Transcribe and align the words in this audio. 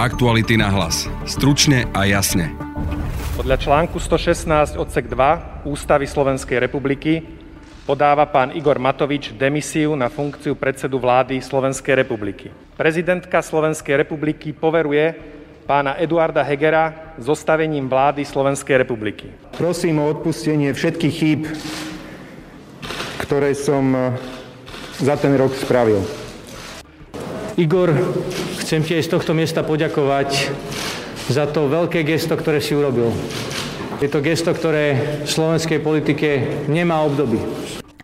Aktuality 0.00 0.56
na 0.56 0.72
hlas. 0.72 1.12
Stručne 1.28 1.84
a 1.92 2.08
jasne. 2.08 2.56
Podľa 3.36 3.60
článku 3.60 4.00
116 4.00 4.80
odsek 4.80 5.12
2 5.12 5.68
Ústavy 5.68 6.08
Slovenskej 6.08 6.56
republiky 6.56 7.20
podáva 7.84 8.24
pán 8.24 8.48
Igor 8.56 8.80
Matovič 8.80 9.36
demisiu 9.36 9.92
na 9.92 10.08
funkciu 10.08 10.56
predsedu 10.56 10.96
vlády 10.96 11.44
Slovenskej 11.44 12.00
republiky. 12.00 12.48
Prezidentka 12.80 13.44
Slovenskej 13.44 14.00
republiky 14.00 14.56
poveruje 14.56 15.20
pána 15.68 16.00
Eduarda 16.00 16.48
Hegera 16.48 17.12
zostavením 17.20 17.84
vlády 17.84 18.24
Slovenskej 18.24 18.80
republiky. 18.80 19.28
Prosím 19.52 20.00
o 20.00 20.08
odpustenie 20.08 20.72
všetkých 20.72 21.12
chýb, 21.12 21.44
ktoré 23.20 23.52
som 23.52 23.92
eh, 23.92 24.16
za 24.96 25.20
ten 25.20 25.36
rok 25.36 25.52
spravil. 25.52 26.00
Igor, 27.60 27.92
chcem 28.70 28.86
ti 28.86 28.94
aj 28.94 29.10
z 29.10 29.12
tohto 29.18 29.34
miesta 29.34 29.66
poďakovať 29.66 30.54
za 31.26 31.50
to 31.50 31.66
veľké 31.66 32.06
gesto, 32.06 32.38
ktoré 32.38 32.62
si 32.62 32.78
urobil. 32.78 33.10
Je 33.98 34.06
to 34.06 34.22
gesto, 34.22 34.54
ktoré 34.54 34.94
v 34.94 35.28
slovenskej 35.28 35.82
politike 35.82 36.46
nemá 36.70 37.02
obdoby. 37.02 37.42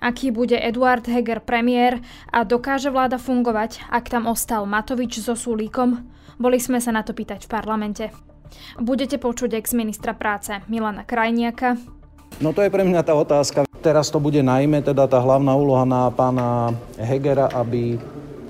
Aký 0.02 0.34
bude 0.34 0.58
Eduard 0.58 1.06
Heger 1.06 1.38
premiér 1.46 2.02
a 2.34 2.42
dokáže 2.42 2.90
vláda 2.90 3.14
fungovať, 3.14 3.86
ak 3.94 4.10
tam 4.10 4.26
ostal 4.26 4.66
Matovič 4.66 5.22
so 5.22 5.38
Sulíkom? 5.38 6.02
Boli 6.34 6.58
sme 6.58 6.82
sa 6.82 6.90
na 6.90 7.06
to 7.06 7.14
pýtať 7.14 7.46
v 7.46 7.52
parlamente. 7.54 8.04
Budete 8.82 9.22
počuť 9.22 9.54
ex-ministra 9.54 10.18
práce 10.18 10.50
Milana 10.66 11.06
Krajniaka. 11.06 11.78
No 12.42 12.50
to 12.50 12.66
je 12.66 12.74
pre 12.74 12.82
mňa 12.82 13.06
tá 13.06 13.14
otázka. 13.14 13.70
Teraz 13.86 14.10
to 14.10 14.18
bude 14.18 14.42
najmä 14.42 14.82
teda 14.82 15.06
tá 15.06 15.22
hlavná 15.22 15.54
úloha 15.54 15.86
na 15.86 16.10
pána 16.10 16.74
Hegera, 16.98 17.54
aby 17.54 18.02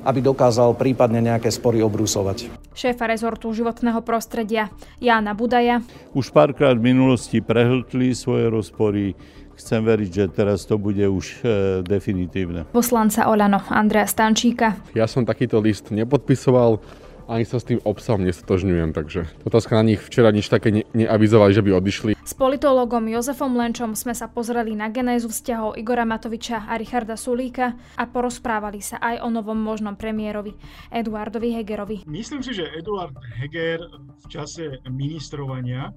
aby 0.06 0.22
dokázal 0.22 0.78
prípadne 0.78 1.18
nejaké 1.18 1.50
spory 1.50 1.82
obrusovať. 1.82 2.46
Šéfa 2.78 3.10
rezortu 3.10 3.50
životného 3.50 3.98
prostredia 4.06 4.70
Jána 5.02 5.34
Budaja. 5.34 5.82
Už 6.14 6.30
párkrát 6.30 6.78
v 6.78 6.94
minulosti 6.94 7.42
prehltli 7.42 8.14
svoje 8.14 8.46
rozpory, 8.46 9.18
chcem 9.58 9.82
veriť, 9.82 10.10
že 10.12 10.24
teraz 10.30 10.62
to 10.68 10.78
bude 10.78 11.02
už 11.02 11.42
e, 11.42 11.82
definitívne. 11.82 12.68
Poslanca 12.70 13.26
Olano 13.26 13.58
Andrea 13.66 14.06
Stančíka. 14.06 14.78
Ja 14.94 15.10
som 15.10 15.26
takýto 15.26 15.58
list 15.58 15.90
nepodpisoval, 15.90 16.78
ani 17.26 17.44
sa 17.44 17.58
s 17.58 17.66
tým 17.66 17.82
obsahom 17.82 18.22
nestožňujem, 18.22 18.94
takže 18.94 19.26
otázka 19.42 19.74
na 19.74 19.84
nich 19.94 20.00
včera 20.02 20.30
nič 20.30 20.46
také 20.46 20.70
ne- 20.70 20.86
neavizovali, 20.94 21.52
že 21.52 21.62
by 21.62 21.70
odišli. 21.74 22.10
S 22.26 22.34
politologom 22.34 23.06
Jozefom 23.06 23.54
Lenčom 23.54 23.94
sme 23.98 24.14
sa 24.14 24.30
pozreli 24.30 24.74
na 24.74 24.90
genézu 24.90 25.30
vzťahov 25.30 25.78
Igora 25.78 26.06
Matoviča 26.06 26.66
a 26.66 26.74
Richarda 26.78 27.14
Sulíka 27.18 27.74
a 27.98 28.04
porozprávali 28.06 28.82
sa 28.82 28.98
aj 29.02 29.22
o 29.22 29.28
novom 29.30 29.58
možnom 29.58 29.94
premiérovi 29.94 30.54
Eduardovi 30.90 31.54
Hegerovi. 31.54 31.96
Myslím 32.06 32.42
si, 32.42 32.54
že 32.54 32.70
Eduard 32.74 33.14
Heger 33.42 33.82
v 34.22 34.26
čase 34.30 34.78
ministrovania 34.90 35.90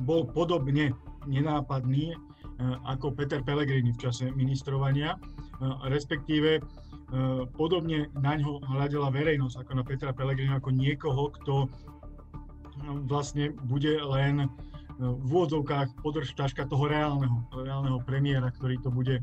bol 0.00 0.24
podobne 0.28 0.96
nenápadný 1.28 2.12
e, 2.12 2.16
ako 2.88 3.12
Peter 3.12 3.44
Pellegrini 3.44 3.92
v 3.92 4.08
čase 4.08 4.32
ministrovania, 4.32 5.14
e, 5.14 5.18
respektíve 5.92 6.64
podobne 7.52 8.08
na 8.16 8.32
ňo 8.40 8.64
hľadela 8.64 9.12
verejnosť 9.12 9.64
ako 9.64 9.72
na 9.76 9.84
Petra 9.84 10.10
Pellegrina, 10.16 10.56
ako 10.56 10.70
niekoho, 10.72 11.28
kto 11.40 11.54
no, 12.80 12.92
vlastne 13.04 13.52
bude 13.68 14.00
len 14.00 14.44
e, 14.44 14.46
v 15.00 15.28
úvodzovkách 15.28 16.00
podržtaška 16.00 16.64
toho 16.72 16.88
reálneho, 16.88 17.44
reálneho 17.52 18.00
premiéra, 18.00 18.48
ktorý 18.48 18.80
to 18.80 18.88
bude 18.88 19.20
e, 19.20 19.22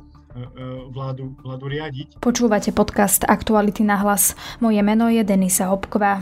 vládu, 0.93 1.33
vládu 1.41 1.65
riadiť. 1.65 2.21
Počúvate 2.21 2.69
podcast 2.69 3.25
Aktuality 3.25 3.81
na 3.81 3.97
hlas. 4.05 4.37
Moje 4.61 4.85
meno 4.85 5.09
je 5.09 5.25
Denisa 5.25 5.73
Hopková. 5.73 6.21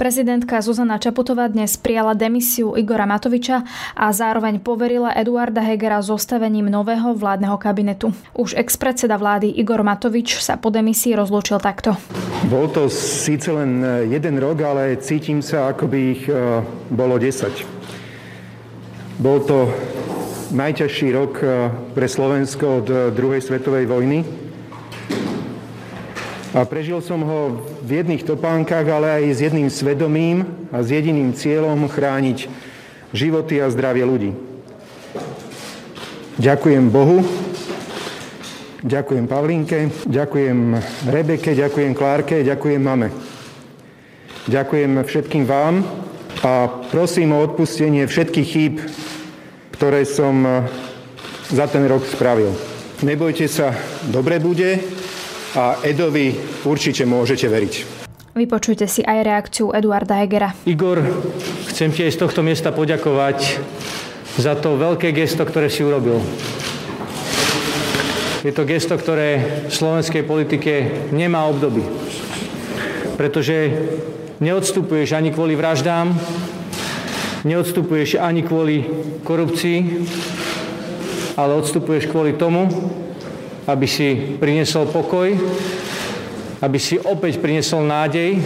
Prezidentka 0.00 0.56
Zuzana 0.64 0.96
Čaputová 0.96 1.44
dnes 1.52 1.76
prijala 1.76 2.16
demisiu 2.16 2.72
Igora 2.80 3.04
Matoviča 3.04 3.60
a 3.92 4.08
zároveň 4.08 4.64
poverila 4.64 5.12
Eduarda 5.12 5.60
Hegera 5.60 6.00
zostavením 6.00 6.72
nového 6.72 7.12
vládneho 7.12 7.60
kabinetu. 7.60 8.16
Už 8.32 8.56
ex-predseda 8.56 9.20
vlády 9.20 9.52
Igor 9.52 9.84
Matovič 9.84 10.40
sa 10.40 10.56
po 10.56 10.72
demisii 10.72 11.12
rozlúčil 11.12 11.60
takto. 11.60 11.92
Bol 12.48 12.72
to 12.72 12.88
síce 12.88 13.52
len 13.52 13.84
jeden 14.08 14.40
rok, 14.40 14.64
ale 14.64 14.96
cítim 14.96 15.44
sa, 15.44 15.68
ako 15.68 15.84
by 15.86 15.98
ich 16.00 16.24
e, 16.24 16.64
bolo 16.88 17.20
10. 17.20 19.20
Bol 19.20 19.44
to 19.44 19.68
najťažší 20.56 21.08
rok 21.12 21.32
e, 21.38 21.68
pre 21.92 22.08
Slovensko 22.08 22.80
od 22.80 23.12
druhej 23.12 23.44
svetovej 23.44 23.84
vojny 23.84 24.41
a 26.52 26.68
prežil 26.68 27.00
som 27.00 27.24
ho 27.24 27.64
v 27.80 28.04
jedných 28.04 28.28
topánkach, 28.28 28.84
ale 28.84 29.08
aj 29.08 29.24
s 29.32 29.40
jedným 29.40 29.72
svedomím 29.72 30.44
a 30.68 30.84
s 30.84 30.92
jediným 30.92 31.32
cieľom 31.32 31.88
chrániť 31.88 32.48
životy 33.16 33.56
a 33.56 33.72
zdravie 33.72 34.04
ľudí. 34.04 34.30
Ďakujem 36.36 36.84
Bohu, 36.92 37.24
ďakujem 38.84 39.24
Pavlínke, 39.24 39.78
ďakujem 40.04 40.58
Rebeke, 41.08 41.56
ďakujem 41.56 41.92
Klárke, 41.96 42.44
ďakujem 42.44 42.80
mame. 42.84 43.08
Ďakujem 44.44 45.00
všetkým 45.08 45.44
vám 45.48 45.86
a 46.44 46.68
prosím 46.92 47.32
o 47.32 47.40
odpustenie 47.40 48.04
všetkých 48.04 48.48
chýb, 48.48 48.74
ktoré 49.72 50.04
som 50.04 50.68
za 51.48 51.64
ten 51.64 51.88
rok 51.88 52.04
spravil. 52.04 52.52
Nebojte 53.00 53.48
sa, 53.48 53.72
dobre 54.12 54.36
bude, 54.36 55.01
a 55.52 55.76
Edovi 55.84 56.32
určite 56.64 57.04
môžete 57.04 57.48
veriť. 57.48 57.74
Vypočujte 58.32 58.88
si 58.88 59.04
aj 59.04 59.28
reakciu 59.28 59.76
Eduarda 59.76 60.16
Hegera. 60.16 60.56
Igor, 60.64 61.04
chcem 61.68 61.92
ti 61.92 62.08
aj 62.08 62.16
z 62.16 62.20
tohto 62.24 62.40
miesta 62.40 62.72
poďakovať 62.72 63.60
za 64.40 64.56
to 64.56 64.80
veľké 64.80 65.12
gesto, 65.12 65.44
ktoré 65.44 65.68
si 65.68 65.84
urobil. 65.84 66.16
Je 68.40 68.50
to 68.50 68.64
gesto, 68.64 68.96
ktoré 68.96 69.62
v 69.68 69.72
slovenskej 69.72 70.24
politike 70.24 70.72
nemá 71.12 71.44
obdoby. 71.44 71.84
Pretože 73.20 73.76
neodstupuješ 74.40 75.12
ani 75.12 75.30
kvôli 75.30 75.52
vraždám, 75.52 76.16
neodstupuješ 77.44 78.16
ani 78.16 78.40
kvôli 78.42 78.88
korupcii, 79.22 79.78
ale 81.36 81.52
odstupuješ 81.54 82.08
kvôli 82.08 82.34
tomu, 82.40 82.66
aby 83.66 83.86
si 83.86 84.38
priniesol 84.38 84.90
pokoj, 84.90 85.32
aby 86.62 86.78
si 86.78 86.98
opäť 86.98 87.38
priniesol 87.38 87.86
nádej 87.86 88.38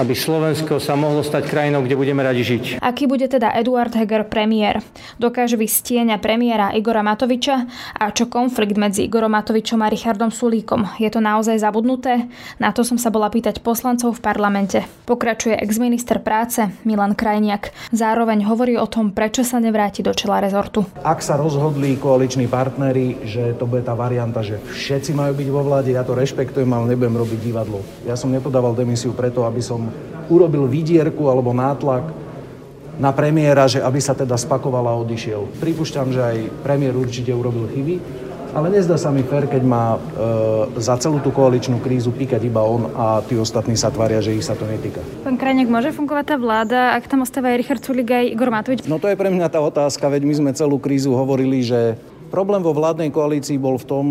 aby 0.00 0.16
Slovensko 0.16 0.80
sa 0.80 0.96
mohlo 0.96 1.20
stať 1.20 1.44
krajinou, 1.44 1.84
kde 1.84 1.92
budeme 1.92 2.24
radi 2.24 2.40
žiť. 2.40 2.80
Aký 2.80 3.04
bude 3.04 3.28
teda 3.28 3.52
Eduard 3.52 3.92
Heger 3.92 4.24
premiér? 4.24 4.80
Dokáže 5.20 5.60
vystieňa 5.60 6.16
premiéra 6.16 6.72
Igora 6.72 7.04
Matoviča? 7.04 7.68
A 8.00 8.08
čo 8.08 8.32
konflikt 8.32 8.80
medzi 8.80 9.04
Igorom 9.04 9.36
Matovičom 9.36 9.84
a 9.84 9.92
Richardom 9.92 10.32
Sulíkom? 10.32 10.96
Je 10.96 11.12
to 11.12 11.20
naozaj 11.20 11.60
zabudnuté? 11.60 12.32
Na 12.56 12.72
to 12.72 12.80
som 12.80 12.96
sa 12.96 13.12
bola 13.12 13.28
pýtať 13.28 13.60
poslancov 13.60 14.16
v 14.16 14.24
parlamente. 14.24 14.80
Pokračuje 15.04 15.60
exminister 15.60 16.24
práce 16.24 16.64
Milan 16.88 17.12
Krajniak. 17.12 17.92
Zároveň 17.92 18.48
hovorí 18.48 18.80
o 18.80 18.88
tom, 18.88 19.12
prečo 19.12 19.44
sa 19.44 19.60
nevráti 19.60 20.00
do 20.00 20.16
čela 20.16 20.40
rezortu. 20.40 20.88
Ak 21.04 21.20
sa 21.20 21.36
rozhodli 21.36 22.00
koaliční 22.00 22.48
partnery, 22.48 23.20
že 23.28 23.52
to 23.60 23.68
bude 23.68 23.84
tá 23.84 23.92
varianta, 23.92 24.40
že 24.40 24.56
všetci 24.64 25.12
majú 25.12 25.36
byť 25.36 25.48
vo 25.52 25.60
vláde, 25.60 25.92
ja 25.92 26.00
to 26.00 26.16
rešpektujem, 26.16 26.72
ale 26.72 26.96
nebudem 26.96 27.20
robiť 27.20 27.38
divadlo. 27.44 27.84
Ja 28.08 28.16
som 28.16 28.32
nepodával 28.32 28.72
demisiu 28.72 29.12
preto, 29.12 29.44
aby 29.44 29.60
som 29.60 29.89
urobil 30.30 30.70
vidierku 30.70 31.26
alebo 31.26 31.50
nátlak 31.50 32.06
na 33.00 33.10
premiéra, 33.16 33.64
že 33.64 33.80
aby 33.80 33.96
sa 33.96 34.12
teda 34.12 34.36
spakoval 34.36 34.84
a 34.84 34.94
odišiel. 35.00 35.56
Pripúšťam, 35.56 36.12
že 36.12 36.20
aj 36.20 36.36
premiér 36.60 36.92
určite 36.92 37.32
urobil 37.32 37.64
chyby, 37.72 37.96
ale 38.52 38.66
nezdá 38.68 38.98
sa 38.98 39.08
mi 39.08 39.22
fér, 39.22 39.48
keď 39.48 39.62
má 39.64 39.96
e, 39.96 39.98
za 40.82 40.98
celú 41.00 41.22
tú 41.22 41.32
koaličnú 41.32 41.80
krízu 41.80 42.10
píkať 42.12 42.42
iba 42.44 42.60
on 42.60 42.92
a 42.92 43.24
tí 43.24 43.38
ostatní 43.38 43.78
sa 43.78 43.88
tvária, 43.88 44.18
že 44.20 44.34
ich 44.34 44.44
sa 44.44 44.58
to 44.58 44.68
netýka. 44.68 45.00
Pán 45.24 45.38
Krajňák, 45.38 45.70
môže 45.70 45.90
fungovať 45.94 46.24
tá 46.28 46.36
vláda, 46.36 46.80
ak 46.98 47.08
tam 47.08 47.22
ostáva 47.22 47.54
aj 47.54 47.56
Richard 47.62 47.82
Sulik 47.82 48.10
aj 48.10 48.26
Igor 48.36 48.50
Matovič? 48.52 48.84
No 48.84 48.98
to 48.98 49.08
je 49.08 49.16
pre 49.16 49.30
mňa 49.30 49.48
tá 49.48 49.62
otázka, 49.62 50.10
veď 50.10 50.22
my 50.26 50.34
sme 50.36 50.50
celú 50.52 50.76
krízu 50.82 51.14
hovorili, 51.14 51.62
že 51.62 51.96
problém 52.28 52.60
vo 52.60 52.74
vládnej 52.74 53.08
koalícii 53.14 53.56
bol 53.56 53.78
v 53.78 53.86
tom, 53.86 54.04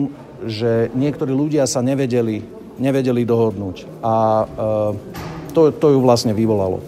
že 0.47 0.87
niektorí 0.95 1.35
ľudia 1.35 1.67
sa 1.67 1.83
nevedeli, 1.83 2.41
nevedeli 2.79 3.27
dohodnúť. 3.27 3.85
A 3.99 4.15
e, 4.47 5.38
to, 5.51 5.73
to 5.73 5.87
ju 5.95 5.99
vlastne 5.99 6.33
vyvolalo. 6.33 6.81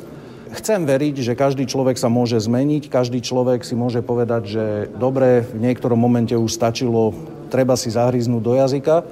Chcem 0.51 0.83
veriť, 0.83 1.23
že 1.23 1.33
každý 1.39 1.63
človek 1.63 1.95
sa 1.95 2.11
môže 2.11 2.35
zmeniť, 2.35 2.91
každý 2.91 3.23
človek 3.23 3.63
si 3.63 3.71
môže 3.71 4.03
povedať, 4.03 4.43
že 4.51 4.65
dobre, 4.99 5.47
v 5.47 5.63
niektorom 5.63 5.95
momente 5.95 6.35
už 6.35 6.51
stačilo 6.51 7.15
treba 7.47 7.79
si 7.79 7.87
zahryznúť 7.87 8.41
do 8.43 8.53
jazyka 8.59 9.07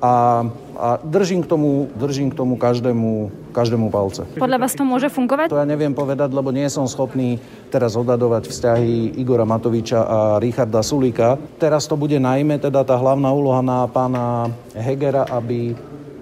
a, 0.00 0.48
a 0.80 0.88
držím 1.04 1.44
k 1.44 1.48
tomu, 1.52 1.92
držím 1.92 2.32
k 2.32 2.34
tomu 2.40 2.56
každému, 2.56 3.28
každému 3.52 3.92
palce. 3.92 4.24
Podľa 4.40 4.56
vás 4.56 4.72
to 4.72 4.88
môže 4.88 5.12
fungovať? 5.12 5.52
To 5.52 5.60
ja 5.60 5.68
neviem 5.68 5.92
povedať, 5.92 6.32
lebo 6.32 6.48
nie 6.48 6.64
som 6.72 6.88
schopný 6.88 7.36
teraz 7.68 8.00
odhadovať 8.00 8.48
vzťahy 8.48 9.20
Igora 9.20 9.44
Matoviča 9.44 10.00
a 10.00 10.18
Richarda 10.40 10.80
Sulika. 10.80 11.36
Teraz 11.60 11.84
to 11.84 12.00
bude 12.00 12.16
najmä 12.16 12.56
teda 12.56 12.80
tá 12.88 12.96
hlavná 12.96 13.28
úloha 13.28 13.60
na 13.60 13.84
pána 13.84 14.48
Hegera, 14.72 15.28
aby, 15.28 15.76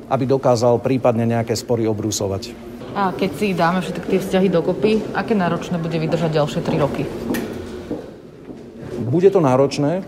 aby 0.08 0.24
dokázal 0.24 0.80
prípadne 0.80 1.28
nejaké 1.28 1.52
spory 1.54 1.84
obrusovať. 1.84 2.52
A 2.96 3.14
keď 3.14 3.30
si 3.36 3.54
dáme 3.54 3.84
všetky 3.84 4.06
tie 4.10 4.20
vzťahy 4.20 4.48
dokopy, 4.50 5.14
aké 5.14 5.36
náročné 5.36 5.78
bude 5.78 5.94
vydržať 5.94 6.34
ďalšie 6.34 6.60
3 6.64 6.84
roky? 6.84 7.04
Bude 9.08 9.30
to 9.30 9.38
náročné, 9.38 10.02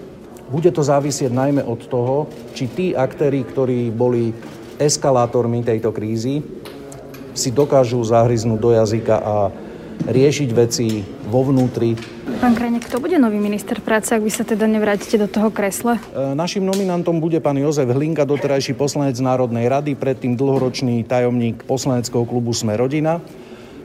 bude 0.50 0.69
to 0.75 0.82
závisieť 0.82 1.31
najmä 1.31 1.62
od 1.62 1.87
toho, 1.87 2.26
či 2.56 2.67
tí 2.67 2.87
aktéry, 2.91 3.47
ktorí 3.47 3.94
boli 3.94 4.35
eskalátormi 4.81 5.62
tejto 5.62 5.94
krízy, 5.94 6.43
si 7.31 7.55
dokážu 7.55 8.02
zahryznúť 8.02 8.58
do 8.58 8.70
jazyka 8.75 9.17
a 9.23 9.35
riešiť 10.06 10.49
veci 10.56 11.05
vo 11.29 11.44
vnútri. 11.44 11.97
Pán 12.41 12.56
Krajnek, 12.56 12.88
kto 12.88 13.05
bude 13.05 13.20
nový 13.20 13.37
minister 13.37 13.85
práce, 13.85 14.17
ak 14.17 14.25
vy 14.25 14.32
sa 14.32 14.49
teda 14.49 14.64
nevrátite 14.64 15.20
do 15.20 15.29
toho 15.29 15.52
kresla? 15.52 16.00
E, 16.14 16.32
našim 16.32 16.64
nominantom 16.64 17.20
bude 17.20 17.37
pán 17.43 17.61
Jozef 17.61 17.91
Hlinka, 17.91 18.25
doterajší 18.25 18.73
poslanec 18.79 19.19
Národnej 19.20 19.69
rady, 19.69 19.93
predtým 19.93 20.41
dlhoročný 20.41 21.05
tajomník 21.05 21.69
poslaneckého 21.69 22.25
klubu 22.25 22.56
Sme 22.56 22.81
rodina, 22.81 23.20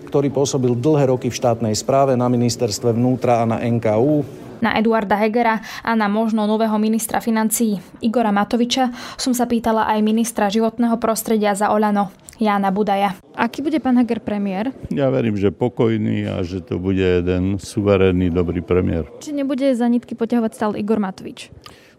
ktorý 0.08 0.32
pôsobil 0.32 0.72
dlhé 0.72 1.12
roky 1.12 1.28
v 1.28 1.36
štátnej 1.36 1.76
správe 1.76 2.16
na 2.16 2.32
ministerstve 2.32 2.96
vnútra 2.96 3.44
a 3.44 3.50
na 3.50 3.58
NKU 3.60 4.46
na 4.64 4.80
Eduarda 4.80 5.20
Hegera 5.20 5.60
a 5.84 5.92
na 5.94 6.08
možno 6.08 6.48
nového 6.48 6.76
ministra 6.80 7.20
financií 7.20 7.78
Igora 8.00 8.32
Matoviča 8.32 8.90
som 9.20 9.36
sa 9.36 9.46
pýtala 9.46 9.86
aj 9.92 10.00
ministra 10.02 10.48
životného 10.48 10.96
prostredia 10.98 11.52
za 11.54 11.70
Olano, 11.70 12.12
Jána 12.36 12.68
Budaja. 12.68 13.16
Aký 13.32 13.64
bude 13.64 13.80
pán 13.80 13.96
Heger 13.96 14.20
premiér? 14.20 14.76
Ja 14.92 15.08
verím, 15.08 15.40
že 15.40 15.56
pokojný 15.56 16.28
a 16.28 16.44
že 16.44 16.60
to 16.60 16.76
bude 16.76 17.00
jeden 17.00 17.56
suverénny, 17.56 18.28
dobrý 18.28 18.60
premiér. 18.60 19.08
Či 19.24 19.32
nebude 19.32 19.64
za 19.72 19.88
nitky 19.88 20.20
poťahovať 20.20 20.52
stále 20.52 20.74
Igor 20.76 21.00
Matovič? 21.00 21.48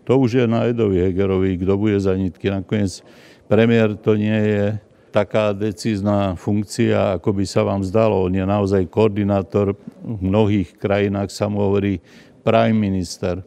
To 0.05 0.21
už 0.21 0.45
je 0.45 0.47
na 0.47 0.69
Edovi 0.69 1.01
Hegerovi, 1.01 1.57
kto 1.57 1.81
bude 1.81 1.97
za 1.97 2.13
nitky. 2.13 2.53
Nakoniec 2.53 3.01
premiér 3.49 3.97
to 3.97 4.15
nie 4.15 4.37
je 4.37 4.65
taká 5.09 5.57
decízna 5.57 6.37
funkcia, 6.37 7.17
ako 7.17 7.41
by 7.41 7.45
sa 7.49 7.65
vám 7.65 7.81
zdalo. 7.81 8.29
On 8.29 8.35
je 8.37 8.45
naozaj 8.45 8.93
koordinátor. 8.93 9.73
V 10.05 10.21
mnohých 10.21 10.77
krajinách 10.77 11.33
sa 11.33 11.49
mu 11.49 11.65
hovorí 11.65 12.05
prime 12.45 12.77
minister. 12.77 13.41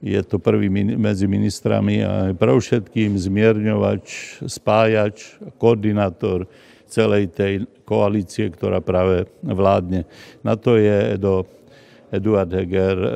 Je 0.00 0.16
to 0.24 0.40
prvý 0.40 0.72
medzi 0.96 1.28
ministrami 1.28 2.00
a 2.00 2.32
pre 2.32 2.56
všetkým 2.56 3.20
zmierňovač, 3.20 4.40
spájač, 4.48 5.36
koordinátor 5.60 6.48
celej 6.88 7.36
tej 7.36 7.68
koalície, 7.84 8.48
ktorá 8.48 8.80
práve 8.80 9.28
vládne. 9.44 10.08
Na 10.40 10.56
to 10.56 10.80
je 10.80 11.20
Edo, 11.20 11.44
Eduard 12.08 12.48
Heger 12.48 12.96
e, 12.96 13.10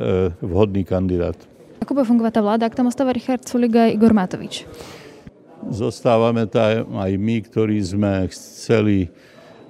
vhodný 0.45 0.85
kandidát. 0.85 1.35
Ako 1.81 1.97
bude 1.97 2.05
fungovať 2.05 2.33
tá 2.37 2.41
vláda, 2.45 2.63
ak 2.69 2.77
tam 2.77 2.87
ostáva 2.87 3.11
Richard 3.11 3.43
Sulik 3.43 3.75
a 3.75 3.89
Igor 3.89 4.13
Matovič? 4.13 4.69
Zostávame 5.73 6.45
tam 6.45 7.01
aj 7.01 7.11
my, 7.17 7.35
ktorí 7.49 7.81
sme 7.81 8.29
chceli 8.29 9.09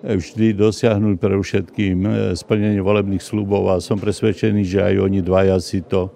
vždy 0.06 0.54
dosiahnuť 0.54 1.16
pre 1.18 1.34
všetkým 1.34 1.98
e, 2.06 2.10
splnenie 2.38 2.84
volebných 2.84 3.24
slubov 3.24 3.74
a 3.74 3.82
som 3.82 3.98
presvedčený, 3.98 4.62
že 4.62 4.80
aj 4.84 4.96
oni 5.02 5.20
dvaja 5.26 5.58
si 5.58 5.82
to 5.82 6.14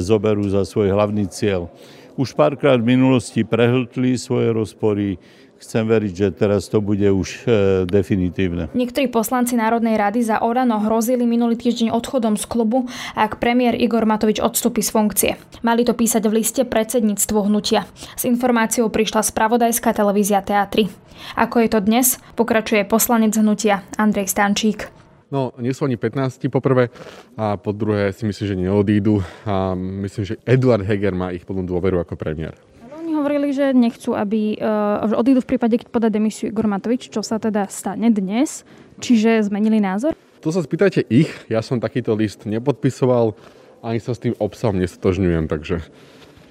zoberú 0.00 0.48
za 0.48 0.64
svoj 0.64 0.94
hlavný 0.96 1.28
cieľ. 1.28 1.68
Už 2.16 2.36
párkrát 2.36 2.76
v 2.76 2.92
minulosti 2.96 3.40
prehltli 3.40 4.20
svoje 4.20 4.52
rozpory, 4.52 5.16
chcem 5.62 5.86
veriť, 5.86 6.12
že 6.12 6.28
teraz 6.34 6.66
to 6.66 6.82
bude 6.82 7.06
už 7.06 7.28
e, 7.46 7.86
definitívne. 7.86 8.68
Niektorí 8.74 9.06
poslanci 9.08 9.54
Národnej 9.54 9.94
rady 9.94 10.20
za 10.26 10.42
Orano 10.42 10.82
hrozili 10.82 11.22
minulý 11.22 11.54
týždeň 11.54 11.94
odchodom 11.94 12.34
z 12.34 12.44
klubu, 12.50 12.90
ak 13.14 13.38
premiér 13.38 13.78
Igor 13.78 14.02
Matovič 14.04 14.42
odstúpi 14.42 14.82
z 14.82 14.90
funkcie. 14.90 15.30
Mali 15.62 15.86
to 15.86 15.94
písať 15.94 16.26
v 16.26 16.36
liste 16.42 16.62
predsedníctvo 16.66 17.46
hnutia. 17.46 17.86
S 18.18 18.26
informáciou 18.26 18.90
prišla 18.90 19.22
spravodajská 19.22 19.94
televízia 19.94 20.42
Teatry. 20.42 20.90
Ako 21.38 21.62
je 21.62 21.68
to 21.70 21.78
dnes, 21.78 22.18
pokračuje 22.34 22.82
poslanec 22.82 23.32
hnutia 23.38 23.86
Andrej 23.94 24.34
Stančík. 24.34 25.01
No, 25.32 25.56
nie 25.56 25.72
sú 25.72 25.88
ani 25.88 25.96
15 25.96 26.44
poprvé 26.52 26.92
a 27.40 27.56
po 27.56 27.72
druhé 27.72 28.12
si 28.12 28.28
myslím, 28.28 28.46
že 28.52 28.56
neodídu 28.68 29.24
a 29.48 29.72
myslím, 29.72 30.28
že 30.28 30.36
Eduard 30.44 30.84
Heger 30.84 31.16
má 31.16 31.32
ich 31.32 31.48
plnú 31.48 31.64
dôveru 31.64 32.04
ako 32.04 32.20
premiér. 32.20 32.52
Oni 32.92 33.16
hovorili, 33.16 33.48
že 33.56 33.72
nechcú, 33.72 34.12
aby 34.12 34.60
uh, 34.60 35.08
odídu 35.16 35.40
v 35.40 35.56
prípade, 35.56 35.80
keď 35.80 35.88
podá 35.88 36.12
demisiu 36.12 36.52
Igor 36.52 36.68
Matovič, 36.68 37.08
čo 37.08 37.24
sa 37.24 37.40
teda 37.40 37.64
stane 37.72 38.12
dnes, 38.12 38.68
čiže 39.00 39.40
zmenili 39.48 39.80
názor? 39.80 40.12
To 40.44 40.52
sa 40.52 40.60
spýtajte 40.60 41.08
ich, 41.08 41.32
ja 41.48 41.64
som 41.64 41.80
takýto 41.80 42.12
list 42.12 42.44
nepodpisoval, 42.44 43.32
ani 43.80 44.04
sa 44.04 44.12
s 44.12 44.20
tým 44.20 44.36
obsahom 44.36 44.76
nestotožňujem, 44.84 45.48
takže 45.48 45.80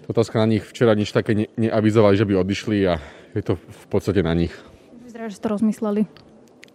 otázka 0.10 0.42
na 0.42 0.57
nich 0.57 0.66
včera 0.66 0.98
nič 0.98 1.13
také 1.13 1.38
ne- 1.38 1.51
neavizovali, 1.54 2.18
že 2.18 2.25
by 2.25 2.34
odišli 2.34 2.77
a 2.89 2.98
je 3.38 3.45
to 3.45 3.62
v 3.62 3.86
podstate 3.94 4.25
na 4.25 4.34
nich. 4.34 4.57
Vyzerá, 5.06 5.30
že 5.30 5.38
ste 5.38 5.45
to 5.45 5.54
rozmysleli. 5.54 6.31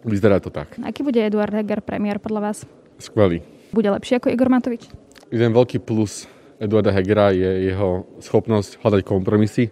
Vyzerá 0.07 0.39
to 0.39 0.47
tak. 0.47 0.79
Aký 0.79 1.03
bude 1.03 1.19
Eduard 1.19 1.51
Heger 1.51 1.83
premiér 1.83 2.23
podľa 2.23 2.51
vás? 2.51 2.57
Skvelý. 2.95 3.43
Bude 3.75 3.91
lepší 3.91 4.23
ako 4.23 4.31
Igor 4.31 4.47
Matovič? 4.47 4.87
Jeden 5.27 5.51
veľký 5.51 5.83
plus 5.83 6.31
Eduarda 6.57 6.95
Hegera 6.95 7.35
je 7.35 7.67
jeho 7.67 8.07
schopnosť 8.23 8.79
hľadať 8.79 9.01
kompromisy, 9.03 9.69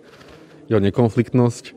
jeho 0.67 0.83
nekonfliktnosť 0.83 1.73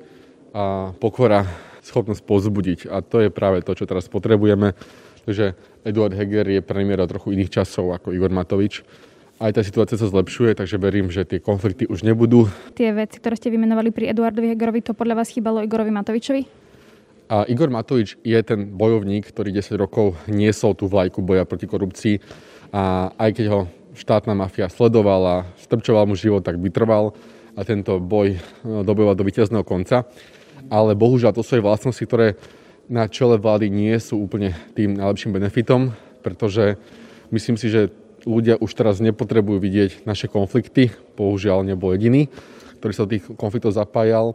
a 0.53 0.91
pokora, 0.99 1.47
schopnosť 1.87 2.23
pozbudiť. 2.27 2.79
A 2.91 2.99
to 3.01 3.23
je 3.23 3.31
práve 3.31 3.63
to, 3.63 3.79
čo 3.79 3.87
teraz 3.87 4.11
potrebujeme. 4.11 4.75
Takže 5.23 5.55
Eduard 5.87 6.13
Heger 6.13 6.51
je 6.51 6.61
premiér 6.61 7.07
trochu 7.07 7.39
iných 7.39 7.63
časov 7.63 7.95
ako 7.95 8.11
Igor 8.11 8.35
Matovič. 8.35 8.83
Aj 9.39 9.55
tá 9.55 9.63
situácia 9.63 9.95
sa 9.95 10.11
zlepšuje, 10.11 10.59
takže 10.59 10.83
verím, 10.83 11.15
že 11.15 11.23
tie 11.23 11.39
konflikty 11.39 11.87
už 11.87 12.03
nebudú. 12.03 12.51
Tie 12.75 12.91
veci, 12.91 13.23
ktoré 13.23 13.39
ste 13.39 13.55
vymenovali 13.55 13.95
pri 13.95 14.11
Eduardovi 14.11 14.51
Hegerovi, 14.51 14.83
to 14.83 14.99
podľa 14.99 15.23
vás 15.23 15.31
chýbalo 15.31 15.63
Igorovi 15.63 15.95
Matovičovi? 15.95 16.68
A 17.29 17.45
Igor 17.45 17.69
Matovič 17.69 18.17
je 18.25 18.41
ten 18.41 18.73
bojovník, 18.73 19.29
ktorý 19.29 19.53
10 19.53 19.77
rokov 19.77 20.17
niesol 20.33 20.73
tú 20.73 20.89
vlajku 20.89 21.21
boja 21.21 21.45
proti 21.45 21.69
korupcii 21.69 22.25
a 22.73 23.13
aj 23.21 23.31
keď 23.37 23.47
ho 23.53 23.61
štátna 23.93 24.33
mafia 24.33 24.73
sledovala, 24.73 25.45
strčoval 25.61 26.09
mu 26.09 26.17
život, 26.17 26.41
tak 26.41 26.57
vytrval 26.57 27.13
a 27.53 27.61
tento 27.69 28.01
boj 28.01 28.41
no, 28.65 28.81
dobojoval 28.81 29.19
do 29.19 29.29
víťazného 29.29 29.67
konca. 29.67 30.09
Ale 30.73 30.97
bohužiaľ 30.97 31.37
to 31.37 31.45
sú 31.45 31.61
aj 31.61 31.67
vlastnosti, 31.69 32.01
ktoré 32.01 32.41
na 32.89 33.05
čele 33.11 33.37
vlády 33.37 33.69
nie 33.69 33.93
sú 34.01 34.25
úplne 34.25 34.57
tým 34.73 34.97
najlepším 34.97 35.37
benefitom, 35.37 35.93
pretože 36.25 36.81
myslím 37.29 37.61
si, 37.61 37.69
že 37.69 37.93
ľudia 38.25 38.57
už 38.57 38.73
teraz 38.73 39.05
nepotrebujú 39.05 39.61
vidieť 39.61 39.91
naše 40.09 40.33
konflikty. 40.33 40.93
Bohužiaľ 41.17 41.65
nebol 41.65 41.93
jediný, 41.93 42.33
ktorý 42.81 42.93
sa 42.97 43.05
do 43.05 43.13
tých 43.13 43.25
konfliktov 43.37 43.77
zapájal 43.77 44.33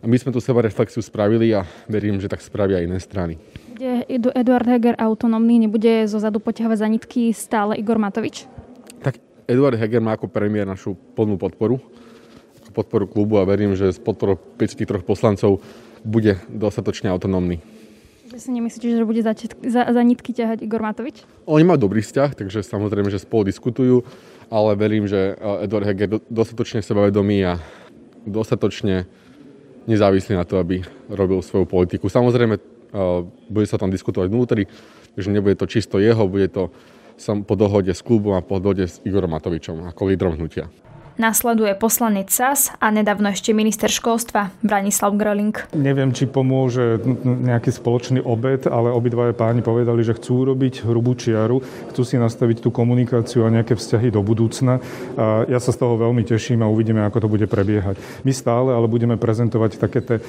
a 0.00 0.04
my 0.08 0.16
sme 0.16 0.32
tu 0.32 0.40
seba 0.40 0.64
reflexiu 0.64 1.04
spravili 1.04 1.52
a 1.52 1.68
verím, 1.84 2.16
že 2.16 2.28
tak 2.28 2.40
spravia 2.40 2.80
aj 2.80 2.84
iné 2.88 2.98
strany. 3.00 3.34
Bude 3.76 4.04
Eduard 4.08 4.64
Heger 4.64 4.96
autonómny, 4.96 5.68
nebude 5.68 6.08
zo 6.08 6.16
zadu 6.16 6.40
poťahovať 6.40 6.78
za 6.80 6.88
nitky 6.88 7.22
stále 7.36 7.76
Igor 7.76 8.00
Matovič? 8.00 8.48
Tak 9.04 9.20
Eduard 9.44 9.76
Heger 9.76 10.00
má 10.00 10.16
ako 10.16 10.32
premiér 10.32 10.64
našu 10.64 10.96
plnú 11.16 11.36
podporu, 11.36 11.80
ako 12.64 12.70
podporu 12.72 13.04
klubu 13.04 13.36
a 13.40 13.44
verím, 13.44 13.76
že 13.76 13.92
z 13.92 14.00
podporu 14.00 14.40
53 14.56 15.04
poslancov 15.04 15.60
bude 16.00 16.40
dostatočne 16.48 17.12
autonómny. 17.12 17.60
Že 18.30 18.38
si 18.40 18.50
nemyslíte, 18.56 18.86
že 18.94 19.04
bude 19.04 19.20
za, 19.20 19.34
za, 19.66 19.82
za 19.90 20.02
nitky 20.06 20.32
ťahať 20.32 20.64
Igor 20.64 20.80
Matovič? 20.80 21.26
Oni 21.44 21.66
majú 21.66 21.90
dobrý 21.90 22.00
vzťah, 22.00 22.38
takže 22.38 22.64
samozrejme, 22.64 23.10
že 23.10 23.20
spolu 23.20 23.42
diskutujú, 23.44 24.06
ale 24.48 24.78
verím, 24.78 25.04
že 25.10 25.36
Eduard 25.60 25.84
Heger 25.84 26.22
dostatočne 26.30 26.80
sebavedomý 26.80 27.42
a 27.44 27.52
dostatočne 28.24 29.10
nezávislý 29.86 30.36
na 30.36 30.44
to, 30.44 30.60
aby 30.60 30.84
robil 31.08 31.40
svoju 31.40 31.64
politiku. 31.64 32.08
Samozrejme, 32.08 32.54
eh, 32.56 32.60
bude 33.48 33.66
sa 33.68 33.78
tam 33.80 33.92
diskutovať 33.92 34.28
vnútri, 34.28 34.68
takže 35.14 35.30
nebude 35.30 35.56
to 35.56 35.70
čisto 35.70 36.00
jeho, 36.00 36.28
bude 36.28 36.48
to 36.48 36.72
po 37.20 37.54
dohode 37.54 37.92
s 37.92 38.00
klubom 38.00 38.32
a 38.32 38.40
po 38.40 38.56
dohode 38.56 38.88
s 38.88 38.96
Igorom 39.04 39.36
Matovičom 39.36 39.92
ako 39.92 40.08
lídrom 40.08 40.40
hnutia. 40.40 40.72
Nasleduje 41.20 41.76
poslanec 41.76 42.32
SAS 42.32 42.72
a 42.80 42.88
nedávno 42.88 43.28
ešte 43.28 43.52
minister 43.52 43.92
školstva 43.92 44.56
Branislav 44.64 45.12
Groling. 45.20 45.52
Neviem, 45.76 46.16
či 46.16 46.24
pomôže 46.24 46.96
nejaký 47.20 47.76
spoločný 47.76 48.24
obed, 48.24 48.64
ale 48.64 48.88
obidvaja 48.88 49.36
páni 49.36 49.60
povedali, 49.60 50.00
že 50.00 50.16
chcú 50.16 50.48
urobiť 50.48 50.80
hrubú 50.88 51.12
čiaru, 51.12 51.60
chcú 51.92 52.02
si 52.08 52.16
nastaviť 52.16 52.64
tú 52.64 52.72
komunikáciu 52.72 53.44
a 53.44 53.52
nejaké 53.52 53.76
vzťahy 53.76 54.08
do 54.08 54.24
budúcna. 54.24 54.80
A 55.20 55.44
ja 55.44 55.60
sa 55.60 55.76
z 55.76 55.84
toho 55.84 56.00
veľmi 56.00 56.24
teším 56.24 56.64
a 56.64 56.72
uvidíme, 56.72 57.04
ako 57.04 57.28
to 57.28 57.28
bude 57.28 57.44
prebiehať. 57.52 58.00
My 58.24 58.32
stále 58.32 58.72
ale 58.72 58.88
budeme 58.88 59.20
prezentovať 59.20 59.76
také 59.76 60.00
tie 60.00 60.16
e, 60.16 60.22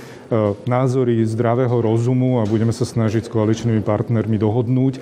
názory 0.68 1.24
zdravého 1.24 1.80
rozumu 1.80 2.44
a 2.44 2.50
budeme 2.52 2.76
sa 2.76 2.84
snažiť 2.84 3.32
s 3.32 3.32
koaličnými 3.32 3.80
partnermi 3.80 4.36
dohodnúť. 4.36 5.00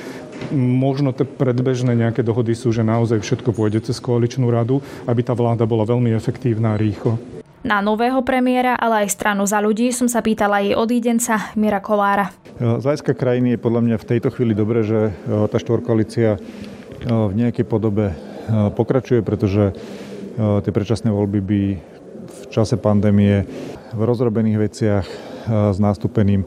Možno 0.53 1.17
tie 1.17 1.25
predbežné 1.25 1.97
nejaké 1.97 2.21
dohody 2.21 2.53
sú, 2.53 2.69
že 2.69 2.85
naozaj 2.85 3.25
všetko 3.25 3.57
pôjde 3.57 3.89
cez 3.89 3.97
koaličnú 3.97 4.53
radu, 4.53 4.85
aby 5.09 5.25
tá 5.25 5.33
vláda 5.33 5.65
bola 5.65 5.78
bola 5.79 5.95
veľmi 5.95 6.11
efektívna 6.11 6.75
a 6.75 6.77
rýchlo. 6.77 7.15
Na 7.63 7.79
nového 7.79 8.19
premiéra, 8.19 8.75
ale 8.75 9.07
aj 9.07 9.15
stranu 9.15 9.47
za 9.47 9.63
ľudí 9.63 9.95
som 9.95 10.11
sa 10.11 10.19
pýtala 10.19 10.59
jej 10.59 10.75
odídenca 10.75 11.55
Mira 11.55 11.79
Kolára. 11.79 12.35
Z 12.59 12.83
hľadiska 12.83 13.15
krajiny 13.15 13.55
je 13.55 13.63
podľa 13.63 13.81
mňa 13.87 13.95
v 13.95 14.07
tejto 14.11 14.27
chvíli 14.35 14.51
dobré, 14.51 14.83
že 14.83 15.15
tá 15.23 15.55
štvorkoalícia 15.55 16.35
v 17.07 17.31
nejakej 17.31 17.63
podobe 17.63 18.11
pokračuje, 18.75 19.23
pretože 19.23 19.71
tie 20.35 20.71
predčasné 20.75 21.15
voľby 21.15 21.39
by 21.39 21.61
v 22.27 22.43
čase 22.51 22.75
pandémie 22.75 23.47
v 23.95 24.01
rozrobených 24.03 24.59
veciach 24.59 25.05
s 25.47 25.77
nástupeným 25.79 26.43